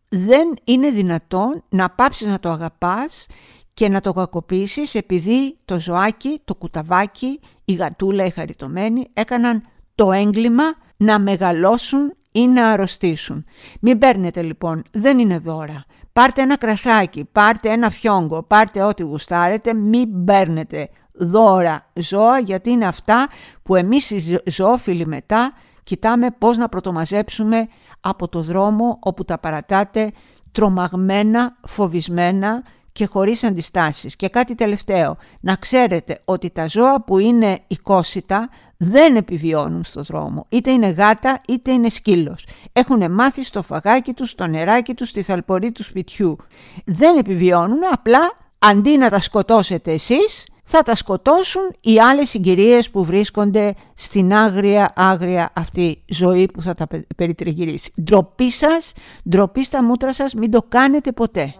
δεν 0.08 0.54
είναι 0.64 0.90
δυνατόν 0.90 1.64
να 1.68 1.90
πάψεις 1.90 2.26
να 2.26 2.40
το 2.40 2.50
αγαπάς 2.50 3.26
και 3.74 3.88
να 3.88 4.00
το 4.00 4.12
κακοποιήσεις 4.12 4.94
επειδή 4.94 5.58
το 5.64 5.80
ζωάκι, 5.80 6.40
το 6.44 6.54
κουταβάκι, 6.54 7.40
η 7.64 7.72
γατούλα, 7.72 8.24
η 8.24 8.30
χαριτωμένη 8.30 9.06
έκαναν 9.12 9.62
το 9.94 10.12
έγκλημα 10.12 10.64
να 10.96 11.18
μεγαλώσουν 11.18 12.12
ή 12.32 12.46
να 12.46 12.68
αρρωστήσουν. 12.68 13.44
Μην 13.80 13.98
παίρνετε 13.98 14.42
λοιπόν, 14.42 14.82
δεν 14.90 15.18
είναι 15.18 15.38
δώρα. 15.38 15.84
Πάρτε 16.12 16.42
ένα 16.42 16.56
κρασάκι, 16.56 17.24
πάρτε 17.32 17.68
ένα 17.68 17.90
φιόγκο, 17.90 18.42
πάρτε 18.42 18.82
ό,τι 18.82 19.02
γουστάρετε, 19.02 19.74
μην 19.74 20.24
παίρνετε 20.24 20.88
δώρα 21.12 21.90
ζώα 21.94 22.38
γιατί 22.38 22.70
είναι 22.70 22.86
αυτά 22.86 23.28
που 23.62 23.74
εμείς 23.74 24.10
οι 24.10 24.40
ζωόφιλοι 24.50 25.06
μετά 25.06 25.52
κοιτάμε 25.82 26.30
πώς 26.38 26.56
να 26.56 26.68
πρωτομαζέψουμε 26.68 27.68
από 28.00 28.28
το 28.28 28.42
δρόμο 28.42 28.98
όπου 29.00 29.24
τα 29.24 29.38
παρατάτε 29.38 30.12
τρομαγμένα, 30.52 31.56
φοβισμένα 31.66 32.62
και 32.92 33.06
χωρίς 33.06 33.44
αντιστάσεις. 33.44 34.16
Και 34.16 34.28
κάτι 34.28 34.54
τελευταίο, 34.54 35.16
να 35.40 35.54
ξέρετε 35.54 36.20
ότι 36.24 36.50
τα 36.50 36.66
ζώα 36.66 37.02
που 37.04 37.18
είναι 37.18 37.58
οικόσιτα 37.66 38.48
δεν 38.76 39.16
επιβιώνουν 39.16 39.84
στο 39.84 40.02
δρόμο. 40.02 40.46
Είτε 40.48 40.70
είναι 40.70 40.86
γάτα 40.88 41.40
είτε 41.48 41.72
είναι 41.72 41.88
σκύλος. 41.88 42.46
Έχουν 42.72 43.12
μάθει 43.12 43.44
στο 43.44 43.62
φαγάκι 43.62 44.12
τους, 44.12 44.30
στο 44.30 44.46
νεράκι 44.46 44.94
τους, 44.94 45.08
στη 45.08 45.22
θαλπορή 45.22 45.72
του 45.72 45.82
σπιτιού. 45.82 46.36
Δεν 46.84 47.18
επιβιώνουν, 47.18 47.80
απλά 47.92 48.32
αντί 48.58 48.96
να 48.96 49.10
τα 49.10 49.20
σκοτώσετε 49.20 49.92
εσείς, 49.92 50.46
θα 50.70 50.82
τα 50.82 50.94
σκοτώσουν 50.94 51.70
οι 51.80 52.00
άλλες 52.00 52.28
συγκυρίες 52.28 52.90
που 52.90 53.04
βρίσκονται 53.04 53.74
στην 53.94 54.34
άγρια, 54.34 54.92
άγρια 54.96 55.50
αυτή 55.54 56.02
ζωή 56.06 56.46
που 56.46 56.62
θα 56.62 56.74
τα 56.74 56.86
περιτριγυρίσει. 57.16 57.92
Ντροπή 58.02 58.50
σας, 58.50 58.92
ντροπή 59.28 59.64
στα 59.64 59.82
μούτρα 59.82 60.12
σας, 60.12 60.34
μην 60.34 60.50
το 60.50 60.62
κάνετε 60.68 61.12
ποτέ. 61.12 61.54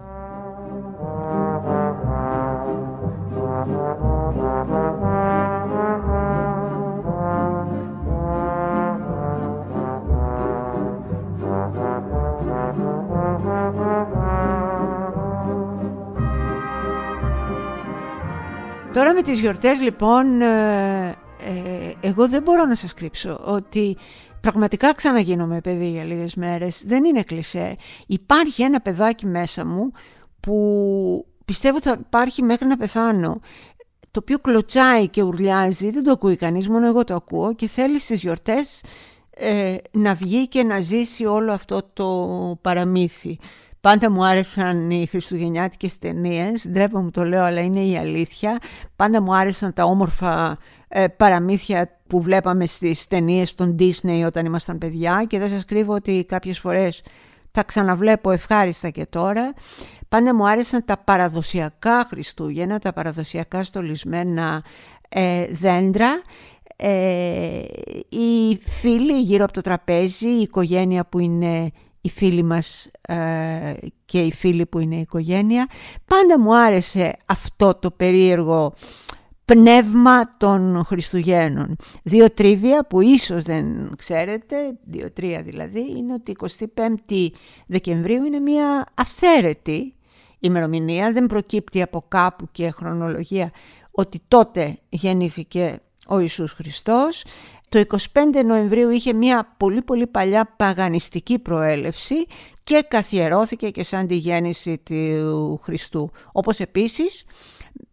Τώρα 18.99 19.12
με 19.12 19.23
τις 19.23 19.40
γιορτές 19.40 19.81
λοιπόν, 19.81 20.40
ε, 20.40 21.09
ε, 21.09 21.93
εγώ 22.00 22.28
δεν 22.28 22.43
μπορώ 22.43 22.64
να 22.64 22.75
σας 22.75 22.95
κρύψω 22.95 23.40
ότι 23.45 23.97
πραγματικά 24.40 24.95
ξαναγίνομαι 24.95 25.61
παιδί 25.61 25.90
για 25.90 26.05
λίγες 26.05 26.35
μέρες. 26.35 26.83
Δεν 26.87 27.05
είναι 27.05 27.23
κλισέ. 27.23 27.76
Υπάρχει 28.07 28.62
ένα 28.62 28.81
παιδάκι 28.81 29.26
μέσα 29.26 29.67
μου 29.67 29.93
που 30.40 31.26
πιστεύω 31.45 31.81
θα 31.81 31.97
υπάρχει 32.00 32.43
μέχρι 32.43 32.67
να 32.67 32.76
πεθάνω 32.76 33.40
το 34.11 34.21
οποίο 34.21 34.38
κλωτσάει 34.38 35.09
και 35.09 35.23
ουρλιάζει, 35.23 35.90
δεν 35.90 36.05
το 36.05 36.12
ακούει 36.12 36.37
κανείς, 36.37 36.69
μόνο 36.69 36.87
εγώ 36.87 37.05
το 37.05 37.14
ακούω 37.14 37.55
και 37.55 37.69
θέλει 37.69 37.99
στις 37.99 38.21
γιορτές 38.21 38.83
ε, 39.31 39.76
να 39.90 40.14
βγει 40.14 40.49
και 40.49 40.62
να 40.62 40.81
ζήσει 40.81 41.25
όλο 41.25 41.52
αυτό 41.52 41.90
το 41.93 42.59
παραμύθι. 42.62 43.38
Πάντα 43.81 44.11
μου 44.11 44.25
άρεσαν 44.25 44.91
οι 44.91 45.07
χριστουγεννιάτικες 45.07 45.99
ταινίες, 45.99 46.69
ντρέπω 46.69 47.01
μου 47.01 47.11
το 47.11 47.25
λέω 47.25 47.45
αλλά 47.45 47.61
είναι 47.61 47.81
η 47.81 47.97
αλήθεια. 47.97 48.59
Πάντα 48.97 49.23
μου 49.23 49.35
άρεσαν 49.35 49.73
τα 49.73 49.85
όμορφα 49.85 50.59
ε, 50.89 51.07
παραμύθια 51.07 51.99
που 52.07 52.23
βλέπαμε 52.23 52.67
στις 52.67 53.07
ταινίες 53.07 53.55
των 53.55 53.77
Disney 53.79 54.23
όταν 54.27 54.47
ήμασταν 54.47 54.79
παιδιά 54.79 55.25
και 55.29 55.39
δεν 55.39 55.49
σας 55.49 55.65
κρύβω 55.65 55.95
ότι 55.95 56.25
κάποιες 56.29 56.59
φορές 56.59 57.03
τα 57.51 57.63
ξαναβλέπω 57.63 58.31
ευχάριστα 58.31 58.91
και 58.91 59.07
τώρα. 59.07 59.55
Πάντα 60.09 60.35
μου 60.35 60.49
άρεσαν 60.49 60.85
τα 60.85 60.97
παραδοσιακά 60.97 62.05
Χριστούγεννα, 62.09 62.79
τα 62.79 62.93
παραδοσιακά 62.93 63.63
στολισμένα 63.63 64.65
ε, 65.09 65.47
δέντρα. 65.51 66.23
Ε, 66.77 67.63
οι 68.09 68.59
φίλοι 68.63 69.21
γύρω 69.21 69.45
από 69.45 69.53
το 69.53 69.61
τραπέζι, 69.61 70.29
η 70.29 70.41
οικογένεια 70.41 71.05
που 71.05 71.19
είναι 71.19 71.71
οι 72.00 72.11
φίλοι 72.11 72.43
μας 72.43 72.90
ε, 73.00 73.75
και 74.05 74.21
οι 74.21 74.33
φίλοι 74.33 74.67
που 74.67 74.78
είναι 74.78 74.97
η 74.97 75.00
οικογένεια. 75.00 75.67
Πάντα 76.05 76.40
μου 76.40 76.57
άρεσε 76.57 77.17
αυτό 77.26 77.75
το 77.75 77.90
περίεργο 77.90 78.75
πνεύμα 79.45 80.37
των 80.37 80.85
Χριστουγέννων. 80.85 81.76
Δύο 82.02 82.31
τρίβια 82.31 82.87
που 82.87 83.00
ίσως 83.00 83.43
δεν 83.43 83.95
ξέρετε, 83.97 84.57
δύο-τρία 84.85 85.43
δηλαδή, 85.43 85.95
είναι 85.97 86.12
ότι 86.12 86.37
25 87.07 87.28
Δεκεμβρίου 87.67 88.25
είναι 88.25 88.38
μια 88.38 88.87
αυθαίρετη 88.95 89.95
ημερομηνία, 90.38 91.12
δεν 91.12 91.26
προκύπτει 91.26 91.83
από 91.83 92.05
κάπου 92.09 92.49
και 92.52 92.71
χρονολογία 92.71 93.50
ότι 93.90 94.23
τότε 94.28 94.78
γεννήθηκε 94.88 95.81
ο 96.09 96.19
Ιησούς 96.19 96.52
Χριστός. 96.52 97.25
Το 97.69 97.85
25 98.13 98.45
Νοεμβρίου 98.45 98.91
είχε 98.91 99.13
μια 99.13 99.55
πολύ 99.57 99.83
πολύ 99.83 100.07
παλιά 100.07 100.55
παγανιστική 100.57 101.39
προέλευση 101.39 102.27
και 102.63 102.85
καθιερώθηκε 102.89 103.71
και 103.71 103.85
σαν 103.85 104.07
τη 104.07 104.17
γέννηση 104.17 104.79
του 104.79 105.61
Χριστού. 105.63 106.11
Όπως 106.33 106.61
επίσης 106.61 107.25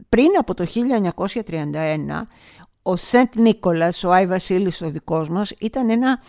πριν 0.10 0.30
από 0.40 0.54
το 0.54 0.66
1931 1.46 1.72
ο 2.82 2.96
Σεντ 2.96 3.36
Νίκολας, 3.36 4.04
ο 4.04 4.12
Άι 4.12 4.28
Βασίλης 4.28 4.82
ο 4.82 4.90
δικός 4.90 5.30
μας, 5.30 5.54
ήταν 5.60 5.90
ένα 5.90 6.20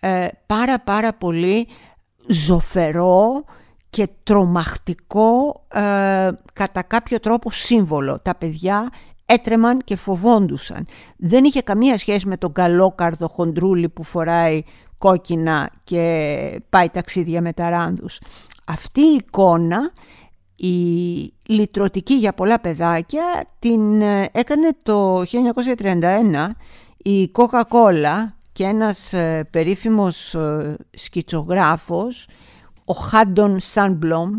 ε, 0.00 0.28
πάρα 0.46 0.80
πάρα 0.80 1.12
πολύ 1.12 1.68
ζωφερό 2.28 3.44
και 3.90 4.08
τρομακτικό 4.22 5.64
ε, 5.68 6.30
κατά 6.52 6.82
κάποιο 6.82 7.20
τρόπο 7.20 7.50
σύμβολο. 7.50 8.20
Τα 8.22 8.34
παιδιά 8.34 8.90
έτρεμαν 9.32 9.78
και 9.84 9.96
φοβόντουσαν. 9.96 10.86
Δεν 11.16 11.44
είχε 11.44 11.62
καμία 11.62 11.98
σχέση 11.98 12.28
με 12.28 12.36
τον 12.36 12.52
καλόκαρδο 12.52 13.28
χοντρούλι 13.28 13.88
που 13.88 14.02
φοράει 14.02 14.62
κόκκινα 14.98 15.70
και 15.84 16.62
πάει 16.70 16.88
ταξίδια 16.88 17.40
με 17.40 17.52
ταράνδους. 17.52 18.20
Αυτή 18.64 19.00
η 19.00 19.14
εικόνα, 19.14 19.92
η 20.56 20.74
λυτρωτική 21.46 22.14
για 22.14 22.32
πολλά 22.32 22.60
παιδάκια, 22.60 23.44
την 23.58 24.02
ε, 24.02 24.28
έκανε 24.32 24.68
το 24.82 25.20
1931 25.20 25.24
η 26.96 27.30
Coca-Cola 27.34 28.32
και 28.52 28.64
ένας 28.64 29.12
ε, 29.12 29.48
περίφημος 29.50 30.36
σκητσογράφος 30.90 32.28
ο 32.84 32.92
Χάντον 32.92 33.60
Σανμπλόμ 33.60 34.30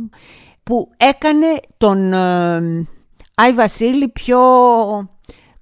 που 0.63 0.89
έκανε 0.97 1.45
τον 1.77 2.13
ε, 2.13 2.88
Άι 3.41 3.54
Βασίλη 3.54 4.08
πιο 4.08 4.39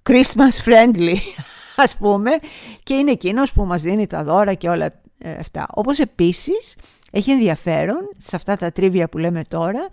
Christmas 0.09 0.65
friendly 0.65 1.15
ας 1.83 1.97
πούμε 1.97 2.31
και 2.83 2.93
είναι 2.93 3.11
εκείνος 3.11 3.51
που 3.51 3.63
μας 3.65 3.81
δίνει 3.81 4.07
τα 4.07 4.23
δώρα 4.23 4.53
και 4.53 4.69
όλα 4.69 4.85
ε, 5.17 5.31
αυτά. 5.39 5.67
Όπως 5.73 5.99
επίσης 5.99 6.75
έχει 7.11 7.31
ενδιαφέρον 7.31 8.09
σε 8.17 8.35
αυτά 8.35 8.55
τα 8.55 8.71
τρίβια 8.71 9.09
που 9.09 9.17
λέμε 9.17 9.41
τώρα 9.47 9.87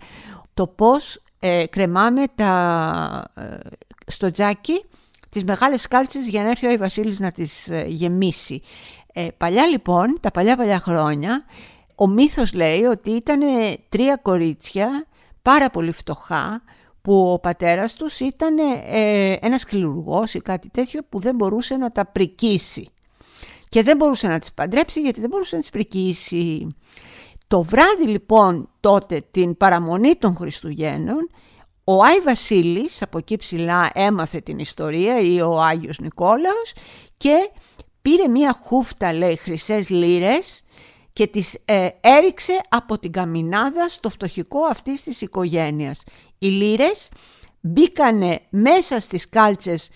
το 0.53 0.67
πώς 0.67 1.21
ε, 1.39 1.65
κρεμάμε 1.65 2.23
τα, 2.35 3.31
ε, 3.33 3.57
στο 4.07 4.31
τζάκι 4.31 4.83
τις 5.29 5.43
μεγάλες 5.43 5.87
κάλτσες 5.87 6.27
για 6.27 6.43
να 6.43 6.49
έρθει 6.49 6.65
ο 6.65 6.69
Άι 6.69 6.77
Βασίλης 6.77 7.19
να 7.19 7.31
τις 7.31 7.69
γεμίσει. 7.87 8.61
παλιά 9.37 9.65
λοιπόν, 9.67 10.17
τα 10.21 10.31
παλιά 10.31 10.57
παλιά 10.57 10.79
χρόνια 10.79 11.45
ο 11.95 12.07
μύθος 12.07 12.53
λέει 12.53 12.83
ότι 12.83 13.09
ήταν 13.09 13.39
τρία 13.89 14.19
κορίτσια 14.21 15.05
πάρα 15.41 15.69
πολύ 15.69 15.91
φτωχά 15.91 16.61
που 17.07 17.31
ο 17.31 17.39
πατέρας 17.39 17.93
τους 17.93 18.19
ήταν 18.19 18.57
ε, 18.85 19.37
ένας 19.41 19.63
κληρουργός 19.63 20.33
ή 20.33 20.39
κάτι 20.39 20.69
τέτοιο 20.69 21.01
που 21.09 21.19
δεν 21.19 21.35
μπορούσε 21.35 21.77
να 21.77 21.91
τα 21.91 22.05
πρικήσει. 22.05 22.89
Και 23.69 23.83
δεν 23.83 23.97
μπορούσε 23.97 24.27
να 24.27 24.39
τις 24.39 24.53
παντρέψει 24.53 25.01
γιατί 25.01 25.19
δεν 25.19 25.29
μπορούσε 25.29 25.55
να 25.55 25.61
τις 25.61 25.69
πρικήσει. 25.69 26.67
Το 27.47 27.63
βράδυ 27.63 28.07
λοιπόν 28.07 28.69
τότε 28.79 29.23
την 29.31 29.57
παραμονή 29.57 30.15
των 30.15 30.35
Χριστουγέννων 30.35 31.29
ο 31.83 32.03
Άι 32.03 32.19
Βασίλης 32.19 33.01
από 33.01 33.17
εκεί 33.17 33.35
ψηλά 33.35 33.89
έμαθε 33.93 34.39
την 34.39 34.59
ιστορία 34.59 35.19
ή 35.19 35.41
ο 35.41 35.61
Άγιος 35.61 35.99
Νικόλαος 35.99 36.73
και 37.17 37.49
πήρε 38.01 38.27
μία 38.27 38.59
χούφτα 38.63 39.13
λέει 39.13 39.35
χρυσές 39.35 39.89
λίρες 39.89 40.63
και 41.17 41.27
τις 41.27 41.57
ε, 41.65 41.89
έριξε 42.01 42.61
από 42.69 42.99
την 42.99 43.11
καμινάδα 43.11 43.89
στο 43.89 44.09
φτωχικό 44.09 44.59
αυτής 44.65 45.03
της 45.03 45.21
οικογένειας. 45.21 46.03
Οι 46.37 46.47
λύρες 46.47 47.09
μπήκανε 47.59 48.39
μέσα 48.49 48.99
στις 48.99 49.29
κάλτσες 49.29 49.89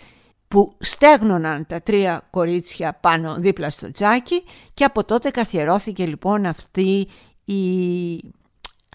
που 0.47 0.71
στέγνωναν 0.79 1.65
τα 1.67 1.81
τρία 1.81 2.27
κορίτσια 2.29 2.93
πάνω 3.01 3.35
δίπλα 3.35 3.69
στο 3.69 3.91
τζάκι 3.91 4.43
και 4.73 4.83
από 4.83 5.03
τότε 5.03 5.29
καθιερώθηκε 5.29 6.05
λοιπόν 6.05 6.45
αυτή 6.45 7.07
η 7.45 7.63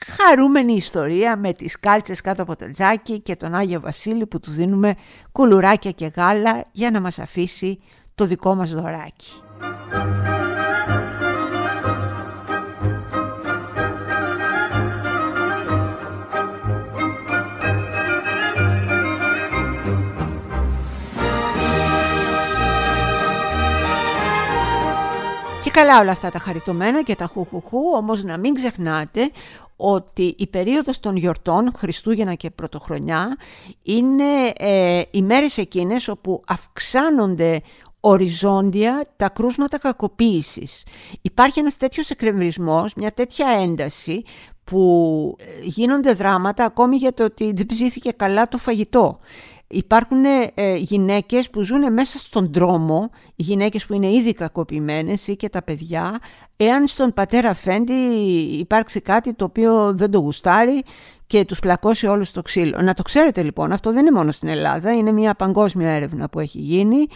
χαρούμενη 0.06 0.72
ιστορία 0.72 1.36
με 1.36 1.52
τις 1.52 1.80
κάλτσες 1.80 2.20
κάτω 2.20 2.42
από 2.42 2.56
το 2.56 2.70
τζάκι 2.70 3.20
και 3.20 3.36
τον 3.36 3.54
Άγιο 3.54 3.80
Βασίλη 3.80 4.26
που 4.26 4.40
του 4.40 4.50
δίνουμε 4.50 4.94
κουλουράκια 5.32 5.90
και 5.90 6.12
γάλα 6.16 6.64
για 6.72 6.90
να 6.90 7.00
μας 7.00 7.18
αφήσει 7.18 7.78
το 8.14 8.26
δικό 8.26 8.54
μας 8.54 8.72
δωράκι. 8.72 9.30
Καλά 25.76 26.00
όλα 26.00 26.10
αυτά 26.10 26.30
τα 26.30 26.38
χαριτωμένα 26.38 27.02
και 27.02 27.14
τα 27.14 27.26
χουχουχού, 27.26 27.78
όμως 27.94 28.24
να 28.24 28.38
μην 28.38 28.54
ξεχνάτε 28.54 29.30
ότι 29.76 30.34
η 30.38 30.46
περίοδος 30.46 31.00
των 31.00 31.16
γιορτών, 31.16 31.72
Χριστούγεννα 31.76 32.34
και 32.34 32.50
Πρωτοχρονιά, 32.50 33.36
είναι 33.82 34.52
ε, 34.58 35.02
οι 35.10 35.22
μέρες 35.22 35.58
εκείνες 35.58 36.08
όπου 36.08 36.42
αυξάνονται 36.46 37.60
οριζόντια 38.00 39.06
τα 39.16 39.28
κρούσματα 39.28 39.78
κακοποίησης. 39.78 40.86
Υπάρχει 41.22 41.58
ένας 41.58 41.76
τέτοιος 41.76 42.10
εκκρεμισμός, 42.10 42.94
μια 42.94 43.12
τέτοια 43.12 43.48
ένταση 43.48 44.22
που 44.64 45.36
ε, 45.38 45.44
γίνονται 45.62 46.12
δράματα 46.12 46.64
ακόμη 46.64 46.96
για 46.96 47.14
το 47.14 47.24
ότι 47.24 47.52
δεν 47.52 47.66
ψήθηκε 47.66 48.10
καλά 48.10 48.48
το 48.48 48.58
φαγητό. 48.58 49.18
Υπάρχουν 49.68 50.24
ε, 50.54 50.76
γυναίκες 50.76 51.50
που 51.50 51.62
ζουν 51.62 51.92
μέσα 51.92 52.18
στον 52.18 52.52
δρόμο, 52.52 53.10
γυναίκες 53.36 53.86
που 53.86 53.94
είναι 53.94 54.10
ήδη 54.10 54.32
κακοποιημένες 54.32 55.26
ή 55.26 55.36
και 55.36 55.48
τα 55.48 55.62
παιδιά, 55.62 56.18
εάν 56.56 56.86
στον 56.86 57.12
πατέρα 57.12 57.54
Φέντη 57.54 57.92
υπάρξει 58.58 59.00
κάτι 59.00 59.34
το 59.34 59.44
οποίο 59.44 59.94
δεν 59.94 60.10
το 60.10 60.18
γουστάρει 60.18 60.82
και 61.26 61.44
τους 61.44 61.58
πλακώσει 61.58 62.06
όλους 62.06 62.30
το 62.30 62.42
ξύλο. 62.42 62.82
Να 62.82 62.94
το 62.94 63.02
ξέρετε 63.02 63.42
λοιπόν, 63.42 63.72
αυτό 63.72 63.92
δεν 63.92 64.06
είναι 64.06 64.16
μόνο 64.16 64.30
στην 64.30 64.48
Ελλάδα, 64.48 64.92
είναι 64.92 65.12
μια 65.12 65.34
παγκόσμια 65.34 65.90
έρευνα 65.90 66.28
που 66.28 66.40
έχει 66.40 66.58
γίνει. 66.58 67.06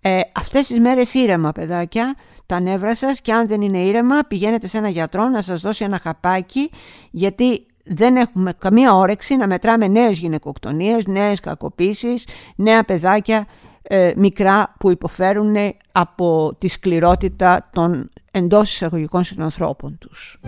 Ε, 0.00 0.20
αυτές 0.34 0.66
τις 0.66 0.80
μέρες 0.80 1.14
ήρεμα 1.14 1.52
παιδάκια, 1.52 2.14
τα 2.46 2.60
νεύρα 2.60 2.94
σας 2.94 3.20
και 3.20 3.32
αν 3.32 3.46
δεν 3.46 3.60
είναι 3.60 3.78
ήρεμα 3.78 4.20
πηγαίνετε 4.28 4.66
σε 4.66 4.78
ένα 4.78 4.88
γιατρό 4.88 5.28
να 5.28 5.42
σας 5.42 5.60
δώσει 5.60 5.84
ένα 5.84 5.98
χαπάκι 5.98 6.70
γιατί 7.10 7.66
δεν 7.84 8.16
έχουμε 8.16 8.52
καμία 8.58 8.94
όρεξη 8.94 9.36
να 9.36 9.46
μετράμε 9.46 9.88
νέες 9.88 10.18
γυναικοκτονίες, 10.18 11.06
νέες 11.06 11.40
κακοποίησεις, 11.40 12.26
νέα 12.56 12.84
παιδάκια 12.84 13.46
ε, 13.82 14.12
μικρά 14.16 14.74
που 14.78 14.90
υποφέρουν 14.90 15.56
από 15.92 16.54
τη 16.58 16.68
σκληρότητα 16.68 17.68
των 17.72 18.10
εντός 18.30 18.72
εισαγωγικών 18.72 19.24
συνανθρώπων 19.24 19.98
τους. 19.98 20.40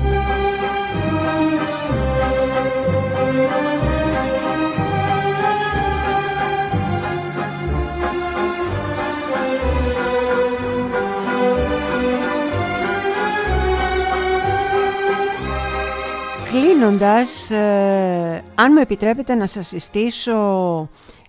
Κλείνοντας, 16.85 17.51
ε, 17.51 18.43
αν 18.55 18.73
μου 18.73 18.81
επιτρέπετε 18.81 19.35
να 19.35 19.47
σας 19.47 19.67
συστήσω 19.67 20.89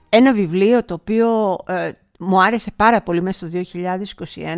ένα 0.10 0.34
βιβλίο 0.34 0.86
το 0.86 0.94
οποίο 0.94 1.58
ε, 1.68 1.92
μου 2.20 2.42
άρεσε 2.42 2.72
πάρα 2.76 3.02
πολύ 3.02 3.22
μέσα 3.22 3.48
στο 3.48 3.60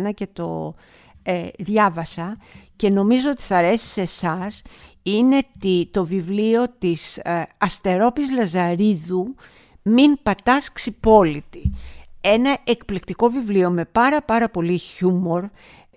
2021 0.08 0.14
και 0.14 0.26
το 0.32 0.74
ε, 1.22 1.46
διάβασα 1.58 2.36
και 2.76 2.90
νομίζω 2.90 3.30
ότι 3.30 3.42
θα 3.42 3.56
αρέσει 3.56 3.86
σε 3.86 4.00
εσάς 4.00 4.62
είναι 5.02 5.42
το 5.90 6.04
βιβλίο 6.06 6.66
της 6.78 7.16
ε, 7.16 7.46
Αστερόπης 7.58 8.32
Λαζαρίδου 8.32 9.34
«Μην 9.82 10.18
πατάς 10.22 10.72
ξυπόλυτη». 10.72 11.72
Ένα 12.20 12.58
εκπληκτικό 12.64 13.28
βιβλίο 13.28 13.70
με 13.70 13.84
πάρα 13.84 14.22
πάρα 14.22 14.48
πολύ 14.48 14.78
χιούμορ 14.78 15.44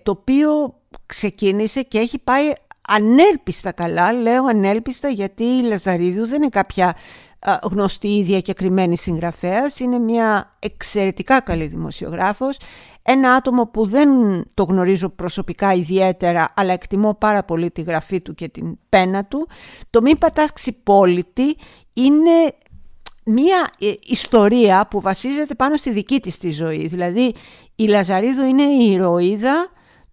το 0.02 0.10
οποίο 0.10 0.74
ξεκίνησε 1.06 1.82
και 1.82 1.98
έχει 1.98 2.18
πάει 2.18 2.52
ανέλπιστα 2.88 3.72
καλά. 3.72 4.12
Λέω 4.12 4.44
ανέλπιστα 4.44 5.08
γιατί 5.08 5.44
η 5.44 5.62
Λαζαρίδου 5.62 6.26
δεν 6.26 6.36
είναι 6.36 6.48
κάποια 6.48 6.94
γνωστή 7.62 8.08
ή 8.08 8.22
διακεκριμένη 8.22 8.96
συγγραφέας. 8.96 9.80
Είναι 9.80 9.98
μια 9.98 10.56
εξαιρετικά 10.58 11.40
καλή 11.40 11.66
δημοσιογράφος. 11.66 12.56
Ένα 13.02 13.32
άτομο 13.32 13.66
που 13.66 13.86
δεν 13.86 14.08
το 14.54 14.62
γνωρίζω 14.62 15.08
προσωπικά 15.08 15.72
ιδιαίτερα, 15.72 16.52
αλλά 16.56 16.72
εκτιμώ 16.72 17.14
πάρα 17.14 17.44
πολύ 17.44 17.70
τη 17.70 17.82
γραφή 17.82 18.20
του 18.20 18.34
και 18.34 18.48
την 18.48 18.78
πένα 18.88 19.24
του. 19.24 19.48
Το 19.90 20.00
«Μην 20.02 20.18
πατάς 20.18 20.52
ξυπόλυτη» 20.52 21.56
είναι 21.92 22.54
μία 23.24 23.70
ε, 23.80 23.92
ιστορία 24.02 24.86
που 24.90 25.00
βασίζεται 25.00 25.54
πάνω 25.54 25.76
στη 25.76 25.90
δική 25.90 26.20
της 26.20 26.38
τη 26.38 26.50
ζωή. 26.50 26.86
Δηλαδή 26.86 27.34
η 27.76 27.84
Λαζαρίδου 27.84 28.44
είναι 28.44 28.62
η 28.62 28.90
ηρωίδα 28.90 29.70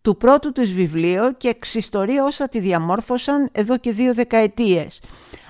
του 0.09 0.17
πρώτου 0.17 0.51
της 0.51 0.71
βιβλίου 0.71 1.37
και 1.37 1.47
εξιστορεί 1.47 2.17
όσα 2.17 2.49
τη 2.49 2.59
διαμόρφωσαν 2.59 3.49
εδώ 3.51 3.77
και 3.77 3.91
δύο 3.91 4.13
δεκαετίες 4.13 5.01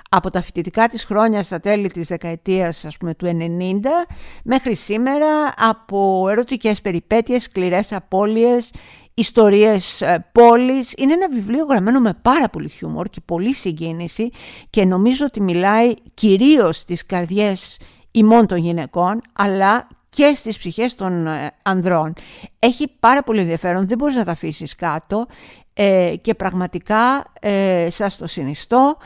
από 0.10 0.30
τα 0.30 0.42
φοιτητικά 0.42 0.88
της 0.88 1.04
χρόνια 1.04 1.44
στα 1.44 1.60
τέλη 1.60 1.90
της 1.90 2.08
δεκαετίας 2.08 2.86
ας 2.86 2.98
πούμε, 2.98 3.16
του 3.16 3.26
90 3.26 4.08
μέχρι 4.44 4.76
σήμερα 4.76 5.54
από 5.58 6.28
ερωτικές 6.30 6.82
περιπέτειες, 6.82 7.44
σκληρές 7.44 7.94
απώλειες, 7.94 8.72
ιστορίες 9.14 10.02
ε, 10.02 10.30
πόλης. 10.32 10.94
Είναι 10.98 11.14
ένα 11.14 11.30
βιβλίο 11.30 11.66
γραμμένο 11.66 12.00
με 12.00 12.14
πάρα 12.22 12.50
πολύ 12.50 12.70
χιούμορ 12.70 13.08
και 13.08 13.22
πολύ 13.26 13.54
συγκίνηση 13.54 14.30
και 14.70 14.86
νομίζω 14.86 15.26
ότι 15.26 15.42
μιλάει 15.42 15.94
κυρίως 16.14 16.78
στις 16.78 17.06
καρδιές 17.06 17.80
ημών 18.12 18.48
των 18.48 18.58
γυναικών 18.58 19.22
αλλά 19.34 19.88
και 20.10 20.34
στις 20.36 20.58
ψυχές 20.58 20.96
των 20.96 21.28
ε, 21.28 21.52
ανδρών. 21.62 22.14
Έχει 22.60 22.88
πάρα 23.00 23.24
πολύ 23.24 23.40
ενδιαφέρον, 23.40 23.88
δεν 23.88 23.98
μπορείς 23.98 24.16
να 24.16 24.26
τα 24.26 24.32
αφήσεις 24.32 24.76
κάτω 24.76 25.26
ε, 25.74 26.14
και 26.22 26.34
πραγματικά 26.34 27.26
ε, 27.40 27.88
σας 27.90 28.18
το 28.18 28.28
συνιστώ. 28.28 28.98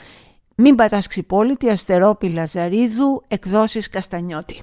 Μην 0.56 0.76
πατάς 0.76 1.08
ξυπόλυτη, 1.08 1.70
Αστερόπη 1.70 2.30
Λαζαρίδου, 2.30 3.24
εκδόσεις 3.28 3.89
Καστανιώτη. 3.89 4.62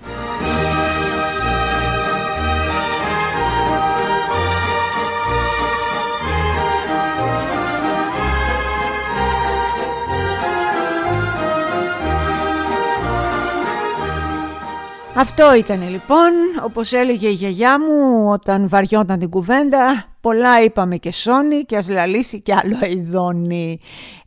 Αυτό 15.21 15.55
ήταν 15.55 15.89
λοιπόν, 15.91 16.31
όπως 16.65 16.93
έλεγε 16.93 17.29
η 17.29 17.33
γιαγιά 17.33 17.81
μου 17.81 18.31
όταν 18.31 18.69
βαριόταν 18.69 19.19
την 19.19 19.31
κουβέντα, 19.31 20.05
πολλά 20.21 20.63
είπαμε 20.63 20.97
και 20.97 21.13
σώνει 21.13 21.65
και 21.65 21.77
ας 21.77 21.89
λαλήσει 21.89 22.41
και 22.41 22.55
άλλο 22.55 22.79
ειδώνει. 22.91 23.81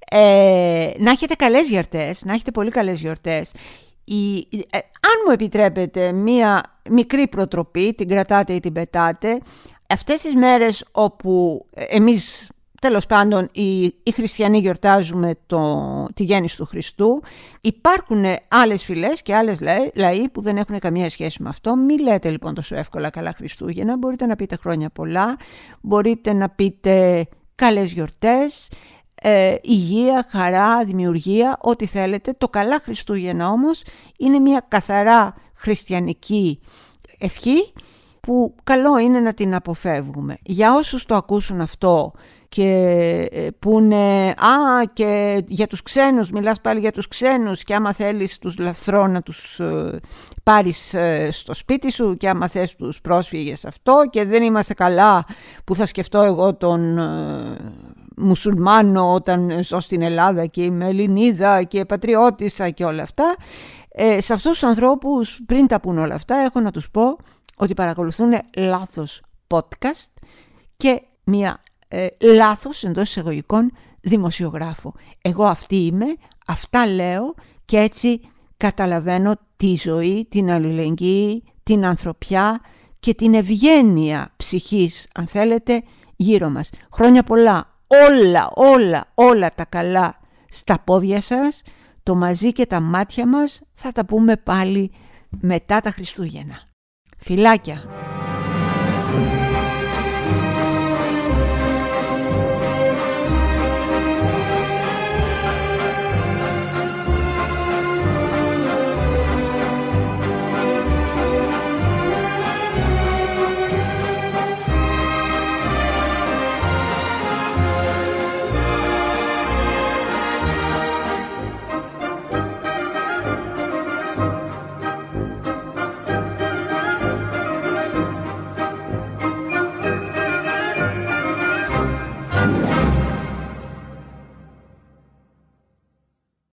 Ε, 0.09 0.89
να 0.97 1.11
έχετε 1.11 1.33
καλές 1.33 1.69
γιορτές, 1.69 2.25
να 2.25 2.33
έχετε 2.33 2.51
πολύ 2.51 2.69
καλές 2.69 2.99
γιορτές. 3.01 3.51
Η, 4.03 4.37
ε, 4.69 4.77
αν 4.77 5.21
μου 5.25 5.31
επιτρέπετε 5.31 6.11
μία 6.11 6.63
μικρή 6.89 7.27
προτροπή, 7.27 7.93
την 7.93 8.07
κρατάτε 8.07 8.53
ή 8.53 8.59
την 8.59 8.73
πετάτε, 8.73 9.39
αυτές 9.89 10.21
τις 10.21 10.35
μέρες 10.35 10.85
όπου 10.91 11.65
εμείς 11.73 12.49
τέλος 12.83 13.05
πάντων 13.05 13.49
οι, 13.51 13.83
οι 13.83 14.11
χριστιανοί 14.13 14.59
γιορτάζουμε 14.59 15.35
το, 15.45 15.83
τη 16.13 16.23
γέννηση 16.23 16.57
του 16.57 16.65
Χριστού, 16.65 17.21
υπάρχουν 17.61 18.25
άλλες 18.47 18.83
φυλές 18.83 19.21
και 19.21 19.35
άλλες 19.35 19.61
λαοί, 19.61 19.89
λαοί 19.95 20.29
που 20.29 20.41
δεν 20.41 20.57
έχουν 20.57 20.79
καμία 20.79 21.09
σχέση 21.09 21.43
με 21.43 21.49
αυτό. 21.49 21.75
Μην 21.75 21.99
λέτε 21.99 22.29
λοιπόν 22.29 22.53
τόσο 22.53 22.75
εύκολα 22.75 23.09
καλά 23.09 23.33
Χριστούγεννα, 23.33 23.97
μπορείτε 23.97 24.25
να 24.25 24.35
πείτε 24.35 24.55
χρόνια 24.55 24.89
πολλά, 24.89 25.35
μπορείτε 25.81 26.33
να 26.33 26.49
πείτε 26.49 27.25
καλές 27.55 27.91
γιορτές, 27.91 28.69
ε, 29.21 29.55
υγεία, 29.61 30.27
χαρά, 30.29 30.83
δημιουργία, 30.83 31.57
ό,τι 31.61 31.85
θέλετε. 31.85 32.33
Το 32.37 32.49
καλά 32.49 32.79
Χριστούγεννα 32.79 33.49
όμως 33.49 33.83
είναι 34.17 34.39
μια 34.39 34.65
καθαρά 34.67 35.35
χριστιανική 35.53 36.59
ευχή 37.19 37.73
που 38.19 38.55
καλό 38.63 38.97
είναι 38.97 39.19
να 39.19 39.33
την 39.33 39.55
αποφεύγουμε. 39.55 40.37
Για 40.43 40.73
όσους 40.73 41.05
το 41.05 41.15
ακούσουν 41.15 41.61
αυτό 41.61 42.13
και 42.53 43.27
ε, 43.31 43.47
που 43.59 43.79
είναι 43.79 44.29
«Α, 44.29 44.85
και 44.93 45.43
για 45.47 45.67
τους 45.67 45.81
ξένους, 45.81 46.29
μιλάς 46.29 46.61
πάλι 46.61 46.79
για 46.79 46.91
τους 46.91 47.07
ξένους 47.07 47.63
και 47.63 47.75
άμα 47.75 47.93
θέλεις 47.93 48.37
τους 48.37 48.57
λαθρό 48.57 49.07
να 49.07 49.21
τους 49.21 49.59
ε, 49.59 49.99
πάρεις 50.43 50.93
ε, 50.93 51.31
στο 51.31 51.53
σπίτι 51.53 51.91
σου 51.91 52.17
και 52.17 52.29
άμα 52.29 52.47
θες 52.47 52.75
τους 52.75 53.01
πρόσφυγες 53.01 53.65
αυτό 53.65 54.03
και 54.09 54.25
δεν 54.25 54.43
είμαστε 54.43 54.73
καλά 54.73 55.25
που 55.63 55.75
θα 55.75 55.85
σκεφτώ 55.85 56.21
εγώ 56.21 56.55
τον 56.55 56.99
μουσουλμάνο 58.17 59.13
όταν 59.13 59.63
ζω 59.63 59.79
στην 59.79 60.01
Ελλάδα 60.01 60.45
και 60.45 60.63
είμαι 60.63 60.87
Ελληνίδα 60.87 61.63
και 61.63 61.85
πατριώτησα 61.85 62.69
και 62.69 62.85
όλα 62.85 63.03
αυτά. 63.03 63.35
Ε, 63.89 64.21
σε 64.21 64.33
αυτούς 64.33 64.51
τους 64.51 64.63
ανθρώπους 64.63 65.41
πριν 65.45 65.67
τα 65.67 65.79
πούν 65.79 65.97
όλα 65.97 66.15
αυτά 66.15 66.35
έχω 66.35 66.59
να 66.59 66.71
τους 66.71 66.91
πω 66.91 67.17
ότι 67.57 67.73
παρακολουθούν 67.73 68.31
λάθος 68.55 69.21
podcast 69.47 70.13
και 70.77 71.01
μια 71.23 71.63
ε, 71.93 72.07
λάθος 72.19 72.83
εντός 72.83 73.09
εισαγωγικών 73.09 73.71
δημοσιογράφο. 74.01 74.93
Εγώ 75.21 75.45
αυτή 75.45 75.75
είμαι, 75.75 76.05
αυτά 76.47 76.87
λέω 76.87 77.33
και 77.65 77.77
έτσι 77.77 78.21
καταλαβαίνω 78.57 79.33
τη 79.57 79.75
ζωή, 79.75 80.27
την 80.29 80.51
αλληλεγγύη, 80.51 81.43
την 81.63 81.85
ανθρωπιά 81.85 82.61
και 82.99 83.13
την 83.13 83.33
ευγένεια 83.33 84.33
ψυχής, 84.35 85.07
αν 85.13 85.27
θέλετε, 85.27 85.83
γύρω 86.15 86.49
μας. 86.49 86.69
Χρόνια 86.93 87.23
πολλά 87.23 87.77
όλα, 88.09 88.49
όλα, 88.53 89.11
όλα 89.13 89.53
τα 89.55 89.65
καλά 89.65 90.19
στα 90.49 90.79
πόδια 90.79 91.21
σας, 91.21 91.61
το 92.03 92.15
μαζί 92.15 92.51
και 92.51 92.65
τα 92.65 92.79
μάτια 92.79 93.27
μας 93.27 93.61
θα 93.73 93.91
τα 93.91 94.05
πούμε 94.05 94.37
πάλι 94.37 94.91
μετά 95.29 95.79
τα 95.79 95.91
Χριστούγεννα. 95.91 96.61
Φιλάκια! 97.17 97.83